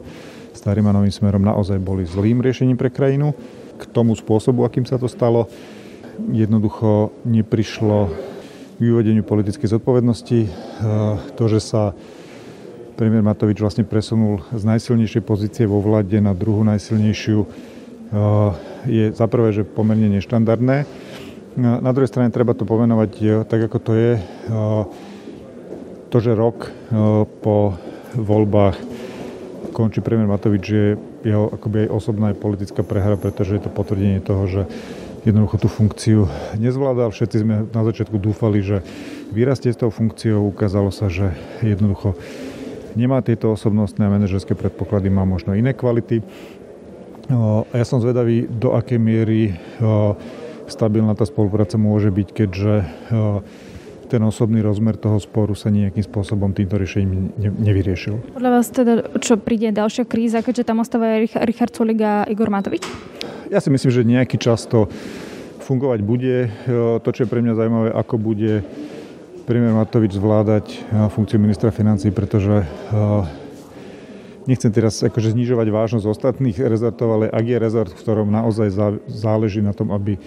starým 0.53 0.85
a 0.89 0.93
novým 0.93 1.09
smerom 1.09 1.41
naozaj 1.41 1.81
boli 1.81 2.05
zlým 2.05 2.37
riešením 2.37 2.77
pre 2.77 2.93
krajinu. 2.93 3.33
K 3.81 3.89
tomu 3.89 4.13
spôsobu, 4.13 4.61
akým 4.61 4.85
sa 4.85 5.01
to 5.01 5.09
stalo, 5.09 5.49
jednoducho 6.29 7.09
neprišlo 7.25 8.13
k 8.75 8.79
vyvodeniu 8.81 9.21
politickej 9.21 9.69
zodpovednosti. 9.77 10.39
To, 11.37 11.43
že 11.49 11.59
sa 11.61 11.93
premiér 12.93 13.25
Matovič 13.25 13.57
vlastne 13.57 13.85
presunul 13.85 14.45
z 14.53 14.63
najsilnejšej 14.65 15.23
pozície 15.25 15.65
vo 15.65 15.81
vláde 15.81 16.21
na 16.21 16.37
druhú 16.37 16.61
najsilnejšiu, 16.61 17.39
je 18.85 19.05
za 19.09 19.25
prvé, 19.25 19.49
že 19.49 19.65
pomerne 19.65 20.05
neštandardné. 20.13 20.85
Na 21.57 21.91
druhej 21.93 22.09
strane 22.09 22.29
treba 22.29 22.53
to 22.53 22.65
pomenovať 22.65 23.45
tak, 23.49 23.65
ako 23.65 23.77
to 23.81 23.91
je. 23.97 24.11
To, 26.13 26.17
že 26.21 26.37
rok 26.37 26.69
po 27.41 27.77
voľbách 28.13 28.77
končí 29.73 30.05
premiér 30.05 30.29
Matovič, 30.29 30.65
je 30.69 30.87
jeho 31.25 31.49
akoby 31.49 31.89
aj 31.89 31.89
osobná 31.89 32.29
aj 32.29 32.37
politická 32.37 32.85
prehra, 32.85 33.17
pretože 33.17 33.57
je 33.57 33.65
to 33.65 33.73
potvrdenie 33.73 34.21
toho, 34.21 34.45
že 34.45 34.61
jednoducho 35.23 35.55
tú 35.59 35.67
funkciu 35.71 36.27
nezvládal. 36.59 37.11
Všetci 37.11 37.37
sme 37.43 37.55
na 37.71 37.81
začiatku 37.87 38.19
dúfali, 38.19 38.59
že 38.59 38.83
vyrastie 39.31 39.71
s 39.71 39.79
tou 39.79 39.89
funkciou. 39.89 40.51
Ukázalo 40.51 40.91
sa, 40.91 41.07
že 41.07 41.31
jednoducho 41.63 42.15
nemá 42.93 43.23
tieto 43.25 43.55
osobnostné 43.55 44.05
a 44.05 44.13
manažerské 44.13 44.53
predpoklady, 44.53 45.09
má 45.09 45.25
možno 45.25 45.57
iné 45.57 45.73
kvality. 45.73 46.21
Ja 47.71 47.85
som 47.87 48.03
zvedavý, 48.03 48.45
do 48.45 48.75
akej 48.75 48.99
miery 48.99 49.55
stabilná 50.67 51.15
tá 51.15 51.23
spolupráca 51.23 51.79
môže 51.79 52.11
byť, 52.11 52.27
keďže 52.35 52.73
ten 54.11 54.21
osobný 54.21 54.61
rozmer 54.61 54.93
toho 54.99 55.17
sporu 55.17 55.57
sa 55.57 55.73
nejakým 55.73 56.05
spôsobom 56.05 56.53
týmto 56.53 56.77
riešením 56.77 57.33
nevyriešil. 57.39 58.37
Podľa 58.37 58.51
vás 58.51 58.69
teda, 58.69 58.93
čo 59.17 59.41
príde 59.41 59.73
ďalšia 59.73 60.05
kríza, 60.05 60.45
keďže 60.45 60.67
tam 60.67 60.85
ostáva 60.85 61.17
Richard 61.47 61.73
Sulik 61.73 61.97
a 62.03 62.27
Igor 62.29 62.53
Matovič? 62.53 62.85
Ja 63.51 63.59
si 63.59 63.67
myslím, 63.73 63.91
že 63.91 64.07
nejaký 64.07 64.37
čas 64.39 64.63
to 64.67 64.87
fungovať 65.63 65.99
bude. 66.03 66.51
To, 67.03 67.09
čo 67.09 67.23
je 67.23 67.31
pre 67.31 67.39
mňa 67.39 67.55
zaujímavé, 67.55 67.89
ako 67.95 68.15
bude 68.19 68.63
premiér 69.43 69.75
Matovič 69.75 70.15
zvládať 70.15 70.65
funkciu 71.11 71.39
ministra 71.39 71.71
financí, 71.71 72.11
pretože 72.11 72.63
nechcem 74.43 74.71
teraz 74.71 74.99
akože 75.03 75.35
znižovať 75.35 75.67
vážnosť 75.71 76.05
ostatných 76.07 76.57
rezortov, 76.63 77.15
ale 77.15 77.25
ak 77.31 77.45
je 77.47 77.57
rezort, 77.59 77.91
v 77.91 77.99
ktorom 77.99 78.27
naozaj 78.27 78.71
záleží 79.07 79.63
na 79.63 79.71
tom, 79.71 79.95
aby 79.95 80.19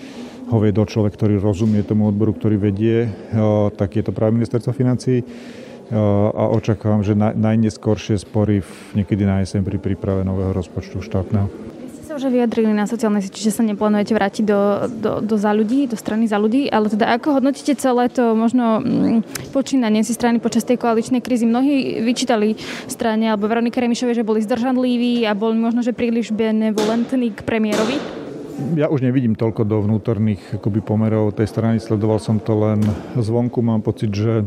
ho 0.49 0.57
viedol 0.57 0.89
človek, 0.89 1.13
ktorý 1.17 1.37
rozumie 1.41 1.85
tomu 1.85 2.09
odboru, 2.09 2.33
ktorý 2.33 2.57
vedie, 2.57 3.13
tak 3.77 3.97
je 3.97 4.05
to 4.05 4.17
práve 4.17 4.37
ministerstvo 4.37 4.73
financí 4.73 5.21
a 6.33 6.45
očakávam, 6.51 7.05
že 7.05 7.13
najneskoršie 7.17 8.19
spory 8.19 8.65
niekedy 8.97 9.29
na 9.29 9.45
jeseň 9.45 9.63
pri 9.63 9.79
príprave 9.79 10.25
nového 10.25 10.57
rozpočtu 10.57 11.05
štátneho 11.05 11.76
už 12.17 12.33
vyjadrili 12.33 12.73
na 12.73 12.89
sociálnej 12.89 13.21
sieti, 13.21 13.45
že 13.45 13.53
sa 13.53 13.61
neplánujete 13.61 14.17
vrátiť 14.17 14.45
do, 14.49 14.61
do, 14.89 15.11
do 15.21 15.37
za 15.37 15.53
ľudí, 15.53 15.85
do 15.85 16.01
strany 16.01 16.25
za 16.25 16.41
ľudí, 16.41 16.73
ale 16.73 16.89
teda 16.89 17.13
ako 17.13 17.39
hodnotíte 17.39 17.77
celé 17.77 18.09
to 18.09 18.33
možno 18.33 18.81
mm, 18.81 19.53
počínanie 19.53 20.01
si 20.01 20.17
strany 20.17 20.41
počas 20.41 20.65
tej 20.65 20.81
koaličnej 20.81 21.21
krízy? 21.21 21.45
Mnohí 21.45 22.01
vyčítali 22.01 22.57
strane 22.89 23.29
alebo 23.29 23.45
Veronike 23.47 23.77
Remišovej, 23.77 24.25
že 24.25 24.25
boli 24.25 24.41
zdržanliví 24.41 25.29
a 25.29 25.37
boli 25.37 25.61
možno, 25.61 25.85
že 25.85 25.93
príliš 25.93 26.33
benevolentní 26.33 27.37
k 27.37 27.45
premiérovi? 27.45 28.01
Ja 28.73 28.89
už 28.89 29.05
nevidím 29.05 29.37
toľko 29.37 29.69
do 29.69 29.85
vnútorných 29.85 30.57
akoby, 30.57 30.81
pomerov 30.81 31.37
tej 31.37 31.53
strany, 31.53 31.77
sledoval 31.77 32.17
som 32.17 32.41
to 32.41 32.57
len 32.57 32.81
zvonku, 33.13 33.61
mám 33.61 33.85
pocit, 33.85 34.09
že 34.17 34.41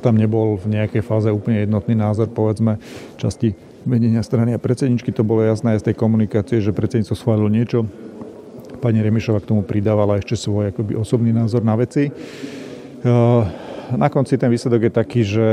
tam 0.00 0.16
nebol 0.16 0.56
v 0.56 0.80
nejakej 0.80 1.04
fáze 1.04 1.28
úplne 1.28 1.64
jednotný 1.64 1.92
názor, 1.96 2.32
povedzme, 2.32 2.80
časti 3.20 3.67
vedenia 3.88 4.20
strany 4.20 4.52
a 4.52 4.60
predsedničky. 4.60 5.10
To 5.16 5.24
bolo 5.24 5.40
jasné 5.40 5.74
aj 5.74 5.80
z 5.80 5.86
tej 5.90 5.96
komunikácie, 5.96 6.60
že 6.60 6.76
predsedníctvo 6.76 7.16
schválilo 7.16 7.48
niečo. 7.48 7.88
Pani 8.78 9.00
Remišova 9.02 9.40
k 9.42 9.48
tomu 9.50 9.64
pridávala 9.64 10.20
ešte 10.20 10.36
svoj 10.36 10.70
akoby, 10.70 10.94
osobný 10.94 11.32
názor 11.32 11.64
na 11.64 11.74
veci. 11.74 12.12
Na 13.88 14.08
konci 14.12 14.36
ten 14.36 14.52
výsledok 14.52 14.86
je 14.86 14.92
taký, 14.92 15.20
že 15.24 15.46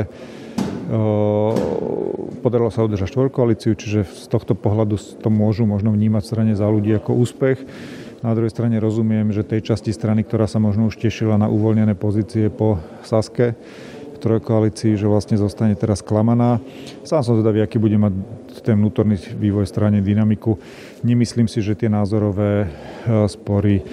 podarilo 2.46 2.70
sa 2.70 2.86
udržať 2.86 3.10
štvorkoalíciu, 3.10 3.74
čiže 3.74 4.06
z 4.06 4.25
tohto 4.30 4.54
pohľadu 4.54 5.01
to 5.18 5.34
môžu 5.34 5.65
možno 5.65 5.89
vnímať 5.89 6.22
v 6.22 6.30
strane 6.30 6.54
za 6.54 6.70
ľudí 6.70 6.94
ako 6.94 7.18
úspech. 7.18 7.58
Na 8.22 8.38
druhej 8.38 8.54
strane 8.54 8.77
rozumiem, 8.77 9.34
že 9.34 9.42
tej 9.42 9.74
časti 9.74 9.89
strany, 9.89 10.22
ktorá 10.22 10.46
sa 10.46 10.62
možno 10.62 10.89
už 10.89 11.01
tešila 11.01 11.42
na 11.42 11.50
uvoľnené 11.50 11.98
pozície 11.98 12.54
po 12.54 12.77
Saske 13.01 13.58
trojkoalícii, 14.25 14.98
že 14.98 15.05
vlastne 15.05 15.38
zostane 15.38 15.77
teraz 15.77 16.01
klamaná. 16.01 16.58
Sám 17.05 17.22
som 17.22 17.38
zvedavý, 17.38 17.62
aký 17.62 17.77
bude 17.77 17.94
mať 18.01 18.13
ten 18.65 18.74
vnútorný 18.74 19.22
vývoj 19.38 19.70
strane 19.70 20.01
dynamiku. 20.01 20.58
Nemyslím 21.05 21.46
si, 21.46 21.62
že 21.62 21.77
tie 21.77 21.86
názorové 21.86 22.65
e, 22.65 22.67
spory 23.29 23.86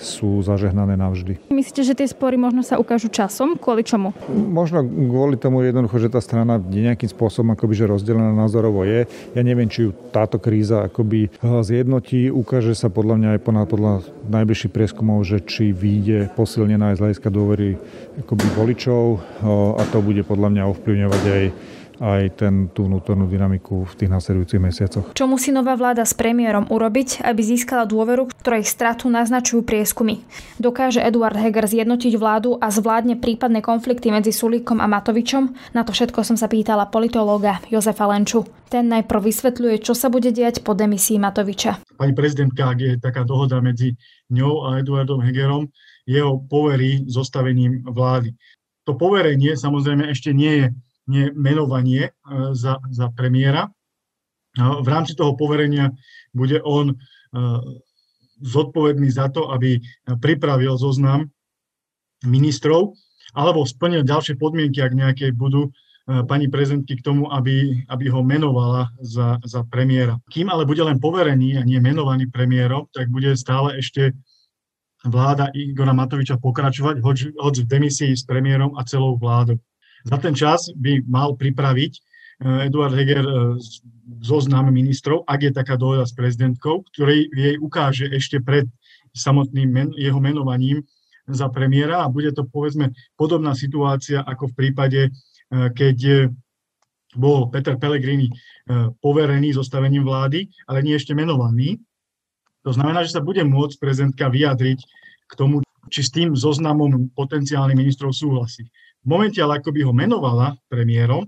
sú 0.00 0.40
zažehnané 0.40 0.96
navždy. 0.96 1.52
Myslíte, 1.52 1.84
že 1.84 1.94
tie 1.94 2.08
spory 2.08 2.40
možno 2.40 2.64
sa 2.64 2.80
ukážu 2.80 3.12
časom? 3.12 3.60
Kvôli 3.60 3.84
čomu? 3.84 4.16
Možno 4.32 4.82
kvôli 4.82 5.36
tomu 5.36 5.62
jednoducho, 5.62 6.00
že 6.00 6.08
tá 6.08 6.18
strana 6.24 6.56
nejakým 6.56 7.12
spôsobom 7.12 7.52
akoby, 7.52 7.84
že 7.84 7.90
rozdelená 7.92 8.32
názorovo 8.32 8.82
je. 8.88 9.04
Ja 9.36 9.42
neviem, 9.44 9.68
či 9.68 9.86
ju 9.86 9.90
táto 10.10 10.40
kríza 10.40 10.88
akoby 10.88 11.28
eh, 11.28 11.60
zjednotí. 11.60 12.32
Ukáže 12.32 12.72
sa 12.72 12.88
podľa 12.88 13.14
mňa 13.20 13.28
aj 13.36 13.40
podľa, 13.44 13.64
podľa 13.68 13.94
najbližších 14.32 14.72
prieskumov, 14.72 15.22
že 15.28 15.44
či 15.44 15.76
vyjde 15.76 16.32
posilnená 16.34 16.96
aj 16.96 16.96
z 16.96 17.02
hľadiska 17.04 17.28
dôvery 17.28 17.76
akoby 18.24 18.46
voličov 18.56 19.04
eh, 19.14 19.20
a 19.76 19.82
to 19.92 20.00
bude 20.00 20.24
podľa 20.24 20.48
mňa 20.48 20.62
ovplyvňovať 20.72 21.24
aj 21.28 21.44
aj 22.00 22.40
ten, 22.40 22.72
tú 22.72 22.88
vnútornú 22.88 23.28
dynamiku 23.28 23.84
v 23.84 23.92
tých 23.92 24.10
následujúcich 24.10 24.56
mesiacoch. 24.56 25.06
Čo 25.12 25.28
musí 25.28 25.52
nová 25.52 25.76
vláda 25.76 26.08
s 26.08 26.16
premiérom 26.16 26.64
urobiť, 26.72 27.20
aby 27.20 27.40
získala 27.44 27.84
dôveru, 27.84 28.32
ktorej 28.40 28.64
stratu 28.64 29.12
naznačujú 29.12 29.60
prieskumy? 29.60 30.24
Dokáže 30.56 31.04
Eduard 31.04 31.36
Heger 31.36 31.68
zjednotiť 31.68 32.16
vládu 32.16 32.56
a 32.56 32.72
zvládne 32.72 33.20
prípadné 33.20 33.60
konflikty 33.60 34.08
medzi 34.08 34.32
Sulíkom 34.32 34.80
a 34.80 34.88
Matovičom? 34.88 35.76
Na 35.76 35.84
to 35.84 35.92
všetko 35.92 36.24
som 36.24 36.40
sa 36.40 36.48
pýtala 36.48 36.88
politológa 36.88 37.60
Jozefa 37.68 38.08
Lenču. 38.08 38.48
Ten 38.72 38.88
najprv 38.88 39.20
vysvetľuje, 39.28 39.84
čo 39.84 39.92
sa 39.92 40.08
bude 40.08 40.32
diať 40.32 40.64
po 40.64 40.72
demisii 40.72 41.20
Matoviča. 41.20 41.84
Pani 42.00 42.16
prezidentka, 42.16 42.72
ak 42.72 42.78
je 42.80 42.92
taká 42.96 43.28
dohoda 43.28 43.60
medzi 43.60 43.92
ňou 44.32 44.72
a 44.72 44.80
Eduardom 44.80 45.20
Hegerom, 45.20 45.68
jeho 46.08 46.40
poverí 46.48 47.04
zostavením 47.04 47.84
vlády. 47.84 48.32
To 48.88 48.96
poverenie 48.96 49.52
samozrejme 49.52 50.08
ešte 50.08 50.32
nie 50.32 50.64
je 50.64 50.66
menovanie 51.34 52.10
e, 52.10 52.12
za, 52.54 52.78
za 52.90 53.10
premiéra. 53.12 53.68
V 54.58 54.88
rámci 54.90 55.14
toho 55.14 55.38
poverenia 55.38 55.94
bude 56.34 56.58
on 56.62 56.90
e, 56.90 56.94
zodpovedný 58.42 59.06
za 59.12 59.30
to, 59.30 59.52
aby 59.54 59.78
pripravil 60.18 60.74
zoznam 60.74 61.30
ministrov 62.26 62.98
alebo 63.36 63.62
splnil 63.62 64.02
ďalšie 64.02 64.34
podmienky, 64.36 64.82
ak 64.82 64.92
nejaké 64.96 65.26
budú 65.30 65.70
e, 65.70 65.70
pani 66.26 66.50
prezidentky 66.50 66.98
k 66.98 67.04
tomu, 67.06 67.30
aby, 67.30 67.86
aby 67.86 68.10
ho 68.10 68.26
menovala 68.26 68.90
za, 68.98 69.38
za 69.46 69.62
premiéra. 69.70 70.18
Kým 70.34 70.50
ale 70.50 70.66
bude 70.66 70.82
len 70.82 70.98
poverený 70.98 71.58
a 71.58 71.62
nie 71.62 71.78
menovaný 71.78 72.26
premiérom, 72.26 72.90
tak 72.90 73.06
bude 73.06 73.30
stále 73.38 73.78
ešte 73.78 74.18
vláda 75.06 75.48
Igora 75.56 75.96
Matoviča 75.96 76.36
pokračovať, 76.36 77.00
hoď, 77.00 77.18
hoď 77.38 77.54
v 77.64 77.70
demisii 77.70 78.12
s 78.12 78.26
premiérom 78.26 78.76
a 78.76 78.84
celou 78.84 79.16
vládou. 79.16 79.56
Za 80.04 80.16
ten 80.16 80.32
čas 80.32 80.72
by 80.72 81.04
mal 81.04 81.36
pripraviť 81.36 81.92
eh, 81.96 82.66
Eduard 82.68 82.96
Heger 82.96 83.24
eh, 83.24 83.34
zoznam 84.20 84.72
ministrov, 84.72 85.24
ak 85.28 85.40
je 85.44 85.52
taká 85.52 85.76
dohoda 85.76 86.08
s 86.08 86.16
prezidentkou, 86.16 86.82
ktorý 86.94 87.28
jej 87.30 87.54
ukáže 87.60 88.08
ešte 88.10 88.40
pred 88.40 88.66
samotným 89.12 89.68
men, 89.68 89.88
jeho 89.98 90.18
menovaním 90.22 90.86
za 91.30 91.46
premiéra 91.50 92.02
a 92.02 92.10
bude 92.10 92.34
to 92.34 92.46
povedzme 92.46 92.90
podobná 93.14 93.54
situácia 93.54 94.22
ako 94.24 94.50
v 94.50 94.56
prípade, 94.56 95.00
eh, 95.10 95.68
keď 95.72 96.30
bol 97.10 97.50
Peter 97.50 97.74
Pellegrini 97.74 98.30
poverený 99.02 99.58
zostavením 99.58 100.06
vlády, 100.06 100.46
ale 100.70 100.78
nie 100.78 100.94
ešte 100.94 101.10
menovaný. 101.10 101.82
To 102.62 102.70
znamená, 102.70 103.02
že 103.02 103.18
sa 103.18 103.18
bude 103.18 103.42
môcť 103.42 103.82
prezidentka 103.82 104.30
vyjadriť 104.30 104.78
k 105.26 105.32
tomu, 105.34 105.58
či 105.90 106.06
s 106.06 106.14
tým 106.14 106.38
zoznamom 106.38 107.10
potenciálnych 107.18 107.74
ministrov 107.74 108.14
súhlasí. 108.14 108.70
V 109.00 109.06
momente, 109.08 109.40
ale 109.40 109.58
ako 109.60 109.70
by 109.72 109.80
ho 109.84 109.92
menovala 109.96 110.56
premiérom, 110.68 111.24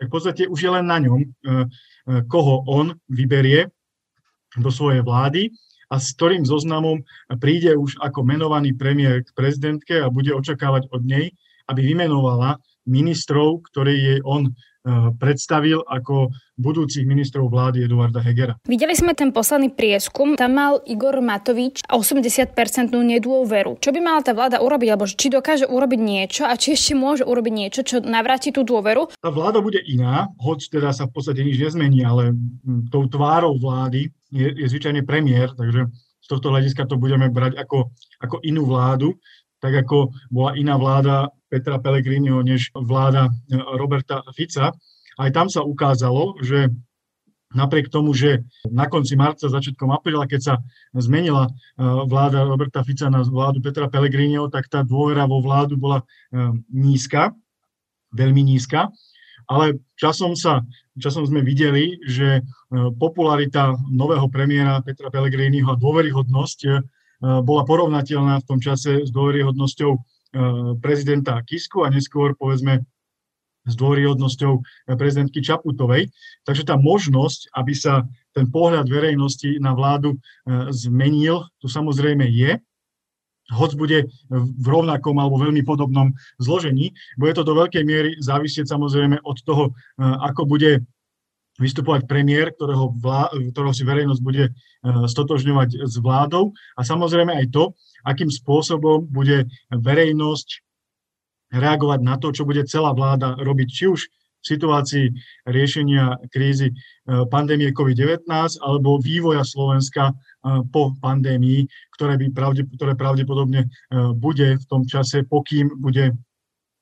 tak 0.00 0.08
v 0.08 0.14
podstate 0.18 0.42
už 0.48 0.58
je 0.58 0.70
len 0.72 0.86
na 0.88 0.98
ňom, 0.98 1.20
e, 1.20 1.28
e, 1.28 1.66
koho 2.26 2.64
on 2.66 2.96
vyberie 3.06 3.68
do 4.58 4.70
svojej 4.72 5.04
vlády 5.04 5.52
a 5.92 6.00
s 6.00 6.16
ktorým 6.16 6.48
zoznamom 6.48 7.04
príde 7.36 7.76
už 7.76 8.00
ako 8.00 8.24
menovaný 8.24 8.72
premiér 8.72 9.22
k 9.22 9.30
prezidentke 9.36 10.00
a 10.00 10.08
bude 10.08 10.32
očakávať 10.32 10.88
od 10.88 11.04
nej, 11.04 11.30
aby 11.68 11.80
vymenovala 11.84 12.58
ministrov, 12.88 13.62
ktorý 13.70 13.94
jej 13.94 14.20
on 14.24 14.50
predstavil 15.16 15.82
ako 15.86 16.34
budúcich 16.58 17.06
ministrov 17.06 17.48
vlády 17.48 17.86
Eduarda 17.86 18.18
Hegera. 18.22 18.58
Videli 18.66 18.94
sme 18.94 19.14
ten 19.14 19.30
posledný 19.30 19.72
prieskum, 19.72 20.34
tam 20.34 20.58
mal 20.58 20.82
Igor 20.84 21.22
Matovič 21.22 21.86
80-percentnú 21.86 23.00
nedôveru. 23.00 23.78
Čo 23.78 23.90
by 23.94 24.00
mala 24.02 24.20
tá 24.20 24.34
vláda 24.34 24.58
urobiť, 24.58 24.88
alebo 24.90 25.06
či 25.06 25.30
dokáže 25.30 25.66
urobiť 25.70 26.00
niečo 26.02 26.42
a 26.46 26.54
či 26.58 26.74
ešte 26.74 26.94
môže 26.98 27.22
urobiť 27.22 27.52
niečo, 27.54 27.80
čo 27.86 27.96
navráti 28.02 28.50
tú 28.50 28.66
dôveru? 28.66 29.14
Tá 29.18 29.30
vláda 29.30 29.62
bude 29.62 29.80
iná, 29.86 30.28
hoď 30.38 30.68
teda 30.70 30.90
sa 30.90 31.06
v 31.06 31.14
podstate 31.14 31.46
nič 31.46 31.58
nezmení, 31.58 32.02
ale 32.02 32.34
tou 32.90 33.06
tvárou 33.06 33.56
vlády 33.58 34.10
je, 34.34 34.48
je 34.50 34.66
zvyčajne 34.66 35.06
premiér, 35.06 35.54
takže 35.54 35.88
z 36.22 36.26
tohto 36.30 36.54
hľadiska 36.54 36.86
to 36.86 36.94
budeme 36.98 37.26
brať 37.34 37.58
ako, 37.58 37.90
ako 38.22 38.38
inú 38.46 38.62
vládu, 38.62 39.18
tak 39.62 39.86
ako 39.86 40.10
bola 40.34 40.58
iná 40.58 40.74
vláda 40.74 41.30
Petra 41.46 41.78
Pellegriniho 41.78 42.42
než 42.42 42.74
vláda 42.74 43.30
e, 43.30 43.32
Roberta 43.78 44.26
Fica. 44.34 44.74
Aj 45.14 45.30
tam 45.30 45.46
sa 45.46 45.62
ukázalo, 45.62 46.34
že 46.42 46.66
napriek 47.54 47.92
tomu, 47.92 48.10
že 48.10 48.42
na 48.66 48.90
konci 48.90 49.14
marca, 49.14 49.46
začiatkom 49.46 49.92
apríla, 49.94 50.26
keď 50.26 50.40
sa 50.42 50.54
zmenila 50.98 51.46
e, 51.46 51.50
vláda 52.10 52.42
Roberta 52.42 52.82
Fica 52.82 53.06
na 53.06 53.22
vládu 53.22 53.62
Petra 53.62 53.86
Pellegriniho, 53.86 54.50
tak 54.50 54.66
tá 54.66 54.82
dôvera 54.82 55.30
vo 55.30 55.38
vládu 55.38 55.78
bola 55.78 56.02
e, 56.02 56.04
nízka, 56.74 57.30
veľmi 58.10 58.42
nízka. 58.42 58.90
Ale 59.46 59.78
časom, 59.94 60.34
sa, 60.34 60.64
časom 60.96 61.26
sme 61.26 61.42
videli, 61.42 61.98
že 62.06 62.40
popularita 62.72 63.74
nového 63.90 64.30
premiéra 64.30 64.80
Petra 64.80 65.10
Pellegriniho 65.10 65.66
a 65.66 65.76
dôveryhodnosť 65.76 66.58
bola 67.22 67.62
porovnateľná 67.62 68.42
v 68.42 68.48
tom 68.50 68.58
čase 68.58 69.06
s 69.06 69.10
dôveryhodnosťou 69.14 69.94
Eh, 70.32 70.40
prezidenta 70.80 71.36
Kisku 71.44 71.84
a 71.84 71.92
neskôr 71.92 72.32
povedzme 72.32 72.80
s 73.68 73.76
dôryhodnosťou 73.76 74.64
prezidentky 74.96 75.44
Čaputovej. 75.44 76.08
Takže 76.48 76.64
tá 76.64 76.80
možnosť, 76.80 77.52
aby 77.52 77.76
sa 77.76 78.08
ten 78.32 78.48
pohľad 78.48 78.88
verejnosti 78.88 79.60
na 79.60 79.76
vládu 79.76 80.16
eh, 80.16 80.72
zmenil, 80.72 81.44
tu 81.60 81.68
samozrejme 81.68 82.24
je, 82.32 82.56
hoď 83.52 83.70
bude 83.76 83.98
v 84.32 84.64
rovnakom 84.64 85.20
alebo 85.20 85.36
veľmi 85.36 85.60
podobnom 85.68 86.16
zložení. 86.40 86.96
Bude 87.20 87.36
to 87.36 87.44
do 87.44 87.52
veľkej 87.52 87.84
miery 87.84 88.16
závisieť 88.16 88.64
samozrejme 88.64 89.20
od 89.20 89.36
toho, 89.44 89.76
ako 90.00 90.48
bude 90.48 90.80
vystupovať 91.60 92.08
premiér, 92.08 92.56
ktorého, 92.56 92.96
vlá, 92.96 93.28
ktorého 93.52 93.76
si 93.76 93.84
verejnosť 93.84 94.22
bude 94.24 94.56
stotožňovať 94.82 95.84
s 95.84 95.94
vládou 96.00 96.56
a 96.74 96.80
samozrejme 96.80 97.28
aj 97.28 97.46
to, 97.52 97.64
akým 98.08 98.32
spôsobom 98.32 99.04
bude 99.04 99.46
verejnosť 99.68 100.64
reagovať 101.52 102.00
na 102.00 102.16
to, 102.16 102.32
čo 102.32 102.48
bude 102.48 102.64
celá 102.64 102.96
vláda 102.96 103.36
robiť, 103.36 103.68
či 103.68 103.84
už 103.86 104.00
v 104.42 104.46
situácii 104.58 105.06
riešenia 105.46 106.18
krízy 106.34 106.74
e, 106.74 106.74
pandémie 107.30 107.70
COVID-19 107.70 108.26
alebo 108.58 108.98
vývoja 108.98 109.46
Slovenska 109.46 110.10
e, 110.10 110.14
po 110.66 110.98
pandémii, 110.98 111.70
ktoré, 111.94 112.18
by 112.18 112.26
pravde, 112.34 112.66
ktoré 112.66 112.98
pravdepodobne 112.98 113.62
e, 113.62 113.68
bude 114.18 114.58
v 114.58 114.64
tom 114.66 114.82
čase, 114.82 115.22
pokým 115.22 115.70
bude, 115.78 116.18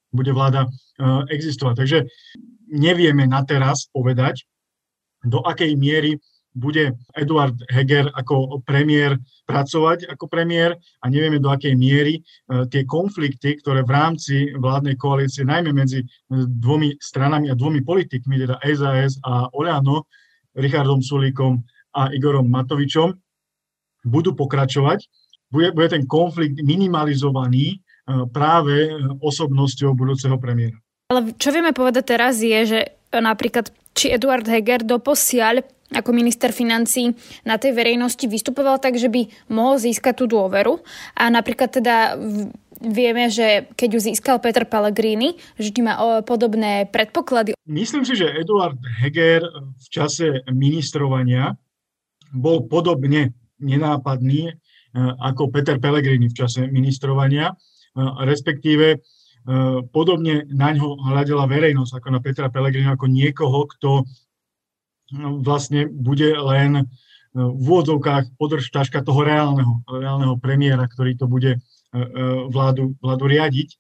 bude 0.09 0.33
vláda 0.33 0.73
existovať. 1.33 1.75
Takže 1.81 1.99
nevieme 2.73 3.25
na 3.25 3.41
teraz 3.41 3.89
povedať, 3.89 4.45
do 5.25 5.45
akej 5.45 5.77
miery 5.77 6.17
bude 6.51 6.99
Eduard 7.15 7.55
Heger 7.71 8.11
ako 8.11 8.59
premiér 8.67 9.15
pracovať 9.47 10.11
ako 10.11 10.31
premiér 10.31 10.79
a 11.03 11.07
nevieme 11.11 11.43
do 11.43 11.51
akej 11.51 11.75
miery 11.75 12.19
e, 12.19 12.23
tie 12.71 12.87
konflikty, 12.87 13.59
ktoré 13.59 13.83
v 13.83 13.91
rámci 13.91 14.35
vládnej 14.55 14.95
koalície, 14.95 15.47
najmä 15.47 15.71
medzi 15.75 16.03
e, 16.03 16.07
dvomi 16.31 16.99
stranami 16.99 17.51
a 17.51 17.59
dvomi 17.59 17.83
politikmi, 17.83 18.47
teda 18.47 18.63
SAS 18.63 19.19
a 19.27 19.51
Oleano, 19.51 20.07
Richardom 20.55 21.03
Sulíkom 21.03 21.63
a 21.95 22.11
Igorom 22.15 22.47
Matovičom, 22.47 23.15
budú 24.07 24.35
pokračovať. 24.35 25.07
Bude, 25.51 25.75
bude 25.75 25.91
ten 25.91 26.07
konflikt 26.07 26.63
minimalizovaný 26.63 27.75
e, 27.75 27.77
práve 28.31 28.91
osobnosťou 29.19 29.99
budúceho 29.99 30.39
premiéra. 30.39 30.79
Ale 31.11 31.35
čo 31.35 31.51
vieme 31.51 31.75
povedať 31.75 32.05
teraz 32.07 32.39
je, 32.39 32.59
že 32.63 32.81
napríklad 33.11 33.75
či 34.01 34.09
Eduard 34.09 34.49
Heger 34.49 34.81
doposiaľ 34.81 35.61
ako 35.93 36.17
minister 36.17 36.55
financí 36.57 37.13
na 37.45 37.61
tej 37.61 37.77
verejnosti 37.77 38.25
vystupoval 38.25 38.81
tak, 38.81 38.97
že 38.97 39.13
by 39.13 39.29
mohol 39.53 39.77
získať 39.77 40.23
tú 40.23 40.25
dôveru. 40.31 40.81
A 41.19 41.29
napríklad 41.29 41.69
teda 41.69 42.15
vieme, 42.81 43.29
že 43.29 43.69
keď 43.77 43.89
ju 43.99 44.01
získal 44.01 44.41
Peter 44.41 44.65
Pellegrini, 44.65 45.37
že 45.61 45.75
má 45.85 46.25
podobné 46.25 46.89
predpoklady. 46.89 47.59
Myslím 47.69 48.09
si, 48.09 48.17
že 48.17 48.33
Eduard 48.33 48.79
Heger 49.03 49.45
v 49.77 49.89
čase 49.93 50.47
ministrovania 50.49 51.59
bol 52.31 52.65
podobne 52.71 53.35
nenápadný 53.61 54.49
e, 54.49 54.53
ako 55.21 55.51
Peter 55.51 55.77
Pellegrini 55.83 56.31
v 56.31 56.39
čase 56.39 56.71
ministrovania, 56.71 57.53
e, 57.53 57.55
respektíve 58.25 59.03
podobne 59.91 60.45
na 60.53 60.69
ňo 60.77 61.01
hľadela 61.01 61.49
verejnosť 61.49 61.97
ako 61.97 62.09
na 62.13 62.21
Petra 62.21 62.53
Pellegrini, 62.53 62.93
ako 62.93 63.09
niekoho, 63.09 63.65
kto 63.73 64.05
vlastne 65.19 65.91
bude 65.91 66.31
len 66.39 66.71
e, 66.77 66.85
v 67.35 67.65
úvodzovkách 67.67 68.39
podržtaška 68.39 69.03
toho 69.03 69.21
reálneho, 69.27 69.83
reálneho 69.87 70.39
premiéra, 70.39 70.87
ktorý 70.87 71.19
to 71.19 71.27
bude 71.27 71.57
e, 71.57 71.59
e, 71.59 72.09
vládu, 72.51 72.95
vládu 73.03 73.25
riadiť. 73.27 73.71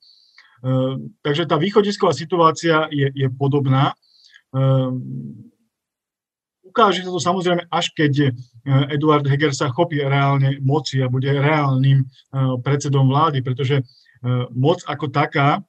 Takže 1.25 1.49
tá 1.49 1.57
východisková 1.57 2.13
situácia 2.13 2.85
je, 2.93 3.09
je 3.17 3.33
podobná. 3.33 3.97
Ukáže 6.61 7.01
sa 7.01 7.09
to 7.09 7.17
samozrejme, 7.17 7.65
až 7.73 7.97
keď 7.97 8.37
Eduard 8.93 9.25
Heger 9.25 9.57
sa 9.57 9.73
chopí 9.73 10.05
reálne 10.05 10.61
moci 10.61 11.01
a 11.01 11.09
bude 11.09 11.33
reálnym 11.33 12.05
predsedom 12.61 13.09
vlády, 13.09 13.41
pretože 13.41 13.81
moc 14.53 14.85
ako 14.85 15.09
taká, 15.09 15.65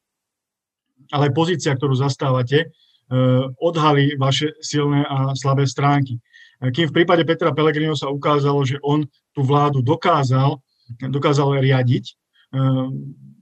ale 1.12 1.32
pozícia, 1.32 1.72
ktorú 1.72 1.96
zastávate, 1.96 2.72
Eh, 3.12 3.44
odhalí 3.60 4.16
vaše 4.16 4.56
silné 4.64 5.04
a 5.04 5.36
slabé 5.36 5.68
stránky. 5.68 6.16
Eh, 6.64 6.72
kým 6.72 6.88
v 6.88 7.04
prípade 7.04 7.28
Petra 7.28 7.52
Pellegriniho 7.52 7.92
sa 7.92 8.08
ukázalo, 8.08 8.64
že 8.64 8.80
on 8.80 9.04
tú 9.36 9.44
vládu 9.44 9.84
dokázal, 9.84 10.60
dokázal 11.00 11.64
riadiť, 11.64 12.20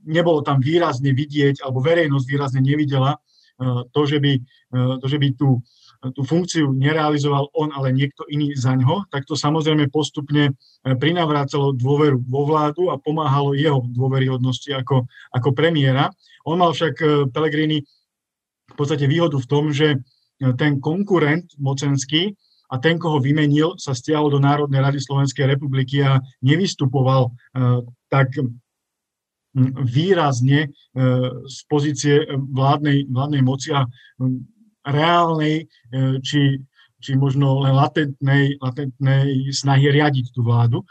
nebolo 0.06 0.38
tam 0.46 0.62
výrazne 0.62 1.10
vidieť, 1.10 1.66
alebo 1.66 1.82
verejnosť 1.82 2.26
výrazne 2.30 2.62
nevidela 2.62 3.18
to, 3.90 4.06
že 4.06 4.22
by, 4.22 4.38
to, 5.02 5.06
že 5.10 5.18
by 5.18 5.34
tú, 5.34 5.58
tú 6.00 6.24
funkciu 6.24 6.72
nerealizoval 6.72 7.52
on, 7.52 7.68
ale 7.76 7.92
niekto 7.92 8.24
iný 8.32 8.56
za 8.56 8.72
ňo, 8.72 9.04
tak 9.12 9.28
to 9.28 9.36
samozrejme 9.36 9.92
postupne 9.92 10.56
prinavrácalo 10.80 11.76
dôveru 11.76 12.24
vo 12.24 12.48
vládu 12.48 12.88
a 12.88 12.96
pomáhalo 12.96 13.52
jeho 13.52 13.84
dôveryhodnosti 13.84 14.72
ako, 14.72 15.04
ako 15.36 15.48
premiéra. 15.52 16.08
On 16.48 16.56
mal 16.56 16.72
však 16.72 17.28
Pellegrini 17.36 17.84
v 18.70 18.74
podstate 18.78 19.04
výhodu 19.10 19.36
v 19.36 19.50
tom, 19.50 19.74
že 19.74 19.88
e, 19.94 19.98
ten 20.54 20.78
konkurent 20.78 21.50
mocenský 21.58 22.38
a 22.70 22.78
ten, 22.78 23.02
koho 23.02 23.18
vymenil, 23.18 23.74
sa 23.82 23.98
stiahol 23.98 24.30
do 24.30 24.38
Národnej 24.38 24.78
rady 24.78 25.02
Slovenskej 25.02 25.50
republiky 25.50 26.06
a 26.06 26.22
nevystupoval 26.46 27.28
e, 27.28 27.30
tak 28.06 28.30
výrazne 29.82 30.60
e, 30.64 30.68
z 31.50 31.58
pozície 31.66 32.22
vládnej, 32.30 33.10
vládnej 33.10 33.42
moci 33.42 33.74
a 33.74 33.82
reálnej 34.86 35.68
či, 36.24 36.60
či 37.00 37.10
možno 37.16 37.60
len 37.64 37.76
latentnej, 37.76 38.56
latentnej 38.60 39.52
snahy 39.52 39.92
riadiť 39.92 40.32
tú 40.32 40.44
vládu, 40.44 40.84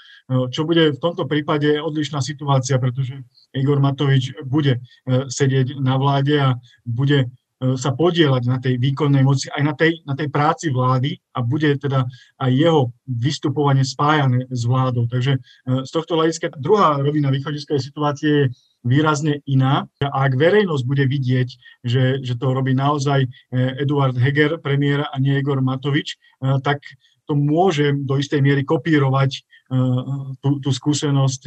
čo 0.53 0.65
bude 0.65 0.93
v 0.93 1.01
tomto 1.01 1.25
prípade 1.25 1.81
odlišná 1.81 2.21
situácia, 2.21 2.77
pretože 2.77 3.25
Igor 3.53 3.81
Matovič 3.81 4.37
bude 4.45 4.81
sedieť 5.07 5.77
na 5.81 5.97
vláde 5.97 6.35
a 6.37 6.49
bude 6.85 7.29
E, 7.59 7.75
sa 7.75 7.91
podielať 7.91 8.43
na 8.47 8.55
tej 8.55 8.79
výkonnej 8.79 9.19
moci, 9.19 9.51
aj 9.51 9.63
na 9.67 9.75
tej, 9.75 9.99
na 10.07 10.15
tej 10.15 10.31
práci 10.31 10.71
vlády 10.71 11.19
a 11.35 11.43
bude 11.43 11.67
teda 11.75 12.07
aj 12.39 12.51
jeho 12.55 12.95
vystupovanie 13.03 13.83
spájané 13.83 14.47
s 14.47 14.63
vládou. 14.63 15.11
Takže 15.11 15.35
e, 15.35 15.39
z 15.83 15.91
tohto 15.91 16.15
hľadiska 16.15 16.55
druhá 16.55 16.95
rovina 17.03 17.27
východiskovej 17.27 17.83
situácie 17.83 18.31
je 18.31 18.45
výrazne 18.83 19.43
iná. 19.45 19.87
A 20.01 20.27
ak 20.27 20.39
verejnosť 20.39 20.83
bude 20.87 21.05
vidieť, 21.05 21.49
že, 21.83 22.23
že 22.23 22.33
to 22.39 22.51
robí 22.51 22.71
naozaj 22.75 23.25
e, 23.25 23.29
Eduard 23.83 24.15
Heger, 24.15 24.59
premiér 24.59 25.07
a 25.07 25.15
nie 25.19 25.35
Igor 25.39 25.59
Matovič, 25.59 26.15
tak 26.63 26.79
to 27.27 27.37
môže 27.37 27.93
do 27.93 28.17
istej 28.17 28.41
miery 28.41 28.65
kopírovať 28.65 29.45
tú, 30.41 30.57
tú 30.57 30.69
skúsenosť 30.73 31.41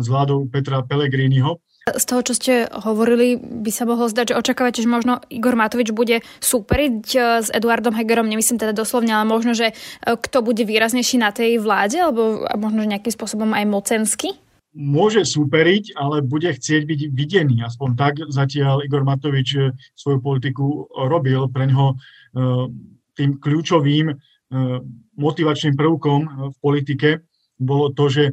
s 0.00 0.06
vládou 0.08 0.48
Petra 0.48 0.80
Pellegriniho 0.80 1.60
Z 1.86 2.08
toho, 2.08 2.24
čo 2.24 2.34
ste 2.34 2.66
hovorili, 2.72 3.36
by 3.36 3.68
sa 3.68 3.84
mohlo 3.84 4.08
zdať, 4.08 4.32
že 4.32 4.38
očakávate, 4.40 4.80
že 4.80 4.88
možno 4.88 5.20
Igor 5.28 5.54
Matovič 5.54 5.92
bude 5.92 6.24
súperiť 6.40 7.04
s 7.44 7.48
Eduardom 7.52 7.92
Hegerom, 7.92 8.26
nemyslím 8.26 8.56
teda 8.56 8.72
doslovne, 8.72 9.12
ale 9.12 9.28
možno, 9.28 9.52
že 9.52 9.76
kto 10.02 10.40
bude 10.40 10.64
výraznejší 10.64 11.20
na 11.20 11.30
tej 11.30 11.60
vláde, 11.60 12.00
alebo 12.00 12.48
možno 12.56 12.88
nejakým 12.88 13.12
spôsobom 13.12 13.52
aj 13.52 13.68
mocenský? 13.68 14.34
Môže 14.76 15.24
súperiť, 15.24 15.96
ale 15.96 16.20
bude 16.20 16.52
chcieť 16.52 16.84
byť 16.84 17.00
videný. 17.16 17.64
Aspoň 17.64 17.90
tak 17.96 18.14
zatiaľ 18.28 18.84
Igor 18.84 19.08
Matovič 19.08 19.48
e, 19.56 19.72
svoju 19.96 20.20
politiku 20.20 20.84
robil. 20.92 21.48
Pre 21.48 21.64
ňoho 21.64 21.96
tým 23.16 23.40
kľúčovým 23.40 24.12
motivačným 25.16 25.72
prvkom 25.72 26.52
v 26.52 26.56
politike 26.60 27.24
bolo 27.56 27.88
to, 27.96 28.12
že 28.12 28.24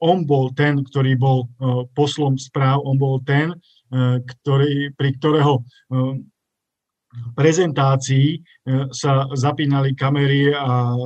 on 0.00 0.24
bol 0.24 0.48
ten, 0.56 0.80
ktorý 0.80 1.12
bol 1.20 1.52
poslom 1.92 2.40
správ, 2.40 2.80
on 2.88 2.96
bol 2.96 3.20
ten, 3.20 3.52
ktorý, 4.24 4.96
pri 4.96 5.10
ktorého 5.20 5.60
prezentácii 7.36 8.42
sa 8.90 9.28
zapínali 9.36 9.94
kamery 9.94 10.50
a 10.56 10.96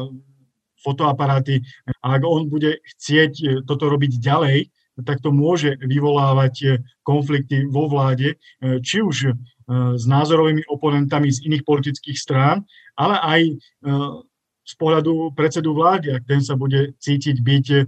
fotoaparáty. 0.84 1.62
A 2.04 2.18
ak 2.18 2.22
on 2.24 2.46
bude 2.46 2.78
chcieť 2.96 3.64
toto 3.66 3.90
robiť 3.90 4.18
ďalej, 4.18 4.70
tak 5.06 5.22
to 5.22 5.30
môže 5.30 5.78
vyvolávať 5.78 6.82
konflikty 7.06 7.62
vo 7.70 7.86
vláde, 7.86 8.34
či 8.82 8.98
už 8.98 9.30
s 9.94 10.04
názorovými 10.10 10.66
oponentami 10.66 11.30
z 11.30 11.46
iných 11.46 11.62
politických 11.62 12.18
strán, 12.18 12.66
ale 12.98 13.14
aj 13.22 13.40
z 14.68 14.74
pohľadu 14.76 15.32
predsedu 15.32 15.72
vlády, 15.72 16.12
ak 16.12 16.28
ten 16.28 16.44
sa 16.44 16.52
bude 16.52 16.92
cítiť 17.00 17.40
byť 17.40 17.66
e, 17.72 17.80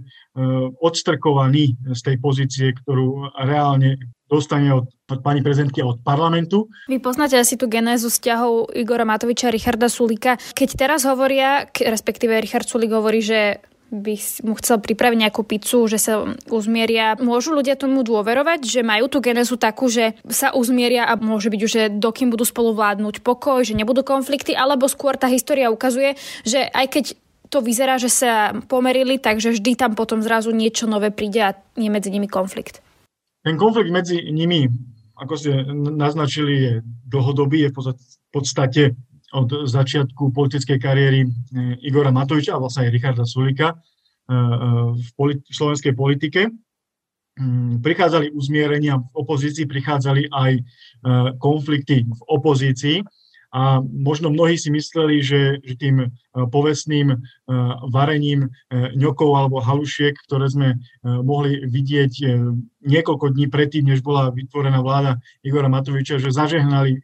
odstrkovaný 0.81 1.77
z 1.93 2.01
tej 2.01 2.17
pozície, 2.17 2.67
ktorú 2.73 3.29
reálne 3.37 4.01
dostane 4.31 4.71
od, 4.71 4.87
pani 5.19 5.43
prezidentky 5.43 5.83
a 5.83 5.91
od 5.91 5.99
parlamentu. 5.99 6.71
Vy 6.87 7.03
poznáte 7.03 7.35
asi 7.35 7.59
tú 7.59 7.67
genézu 7.67 8.07
vzťahov 8.07 8.71
Igora 8.71 9.03
Matoviča 9.03 9.51
a 9.51 9.53
Richarda 9.53 9.91
Sulika. 9.91 10.39
Keď 10.55 10.69
teraz 10.79 11.03
hovoria, 11.03 11.67
respektíve 11.67 12.39
Richard 12.39 12.63
Sulik 12.63 12.95
hovorí, 12.95 13.19
že 13.19 13.59
by 13.91 14.15
mu 14.47 14.55
chcel 14.55 14.79
pripraviť 14.79 15.17
nejakú 15.19 15.43
pizzu, 15.43 15.83
že 15.91 15.99
sa 15.99 16.23
uzmieria. 16.47 17.19
Môžu 17.19 17.51
ľudia 17.51 17.75
tomu 17.75 18.07
dôverovať, 18.07 18.63
že 18.63 18.87
majú 18.87 19.11
tú 19.11 19.19
genezu 19.19 19.59
takú, 19.59 19.91
že 19.91 20.15
sa 20.31 20.55
uzmieria 20.55 21.03
a 21.11 21.19
môže 21.19 21.51
byť 21.51 21.61
už, 21.67 21.71
že 21.71 21.83
dokým 21.91 22.31
budú 22.31 22.47
spolu 22.47 22.71
vládnuť 22.71 23.19
pokoj, 23.19 23.67
že 23.67 23.75
nebudú 23.75 24.07
konflikty, 24.07 24.55
alebo 24.55 24.87
skôr 24.87 25.19
tá 25.19 25.27
história 25.27 25.67
ukazuje, 25.67 26.15
že 26.47 26.71
aj 26.71 26.87
keď 26.87 27.05
to 27.51 27.59
vyzerá, 27.59 27.99
že 27.99 28.07
sa 28.07 28.55
pomerili, 28.71 29.19
takže 29.19 29.51
vždy 29.51 29.75
tam 29.75 29.91
potom 29.91 30.23
zrazu 30.23 30.55
niečo 30.55 30.87
nové 30.87 31.11
príde 31.11 31.43
a 31.43 31.51
je 31.75 31.91
medzi 31.91 32.07
nimi 32.07 32.31
konflikt. 32.31 32.79
Ten 33.41 33.57
konflikt 33.57 33.89
medzi 33.89 34.21
nimi, 34.29 34.69
ako 35.17 35.33
ste 35.33 35.65
naznačili, 35.73 36.53
je 36.61 36.73
dlhodobý, 37.09 37.65
je 37.65 37.69
v 37.73 37.75
podstate 38.29 38.83
od 39.31 39.65
začiatku 39.65 40.35
politickej 40.35 40.77
kariéry 40.77 41.21
eh, 41.23 41.87
Igora 41.87 42.11
Matoviča 42.11 42.55
a 42.55 42.61
vlastne 42.61 42.87
aj 42.87 42.93
Richarda 42.93 43.25
Sulika 43.25 43.73
eh, 43.73 44.33
eh, 44.33 44.47
v 44.93 45.09
politi- 45.15 45.47
slovenskej 45.49 45.93
politike. 45.95 46.51
Mm, 47.39 47.79
prichádzali 47.79 48.35
uzmierenia 48.35 48.99
v 48.99 49.07
opozícii, 49.15 49.63
prichádzali 49.63 50.27
aj 50.35 50.53
konflikty 51.39 52.03
v 52.03 52.21
opozícii 52.27 53.01
a 53.51 53.83
možno 53.83 54.31
mnohí 54.31 54.55
si 54.55 54.71
mysleli, 54.71 55.19
že, 55.19 55.59
že 55.59 55.75
tým 55.75 56.07
povestným 56.31 57.19
varením 57.91 58.47
ňokov 58.95 59.29
alebo 59.35 59.59
halušiek, 59.59 60.15
ktoré 60.23 60.47
sme 60.47 60.79
mohli 61.03 61.59
vidieť 61.67 62.13
niekoľko 62.79 63.35
dní 63.35 63.51
predtým, 63.51 63.91
než 63.91 63.99
bola 64.07 64.31
vytvorená 64.31 64.79
vláda 64.79 65.19
Igora 65.43 65.67
Matoviča, 65.67 66.15
že 66.15 66.31
zažehnali 66.31 67.03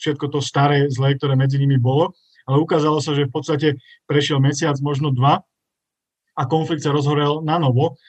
všetko 0.00 0.26
to 0.32 0.40
staré, 0.40 0.86
zlé, 0.88 1.18
ktoré 1.18 1.36
medzi 1.36 1.60
nimi 1.60 1.76
bolo, 1.76 2.16
ale 2.48 2.56
ukázalo 2.62 2.98
sa, 3.04 3.12
že 3.12 3.28
v 3.28 3.34
podstate 3.34 3.68
prešiel 4.08 4.40
mesiac, 4.40 4.74
možno 4.80 5.12
dva 5.12 5.44
a 6.34 6.42
konflikt 6.48 6.82
sa 6.82 6.94
rozhorel 6.94 7.44
na 7.44 7.60
novo. 7.60 8.00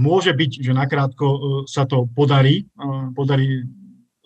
Môže 0.00 0.32
byť, 0.32 0.50
že 0.64 0.72
nakrátko 0.76 1.26
e, 1.28 1.38
sa 1.68 1.84
to 1.84 2.08
podarí, 2.12 2.64
e, 2.64 2.84
podarí 3.12 3.64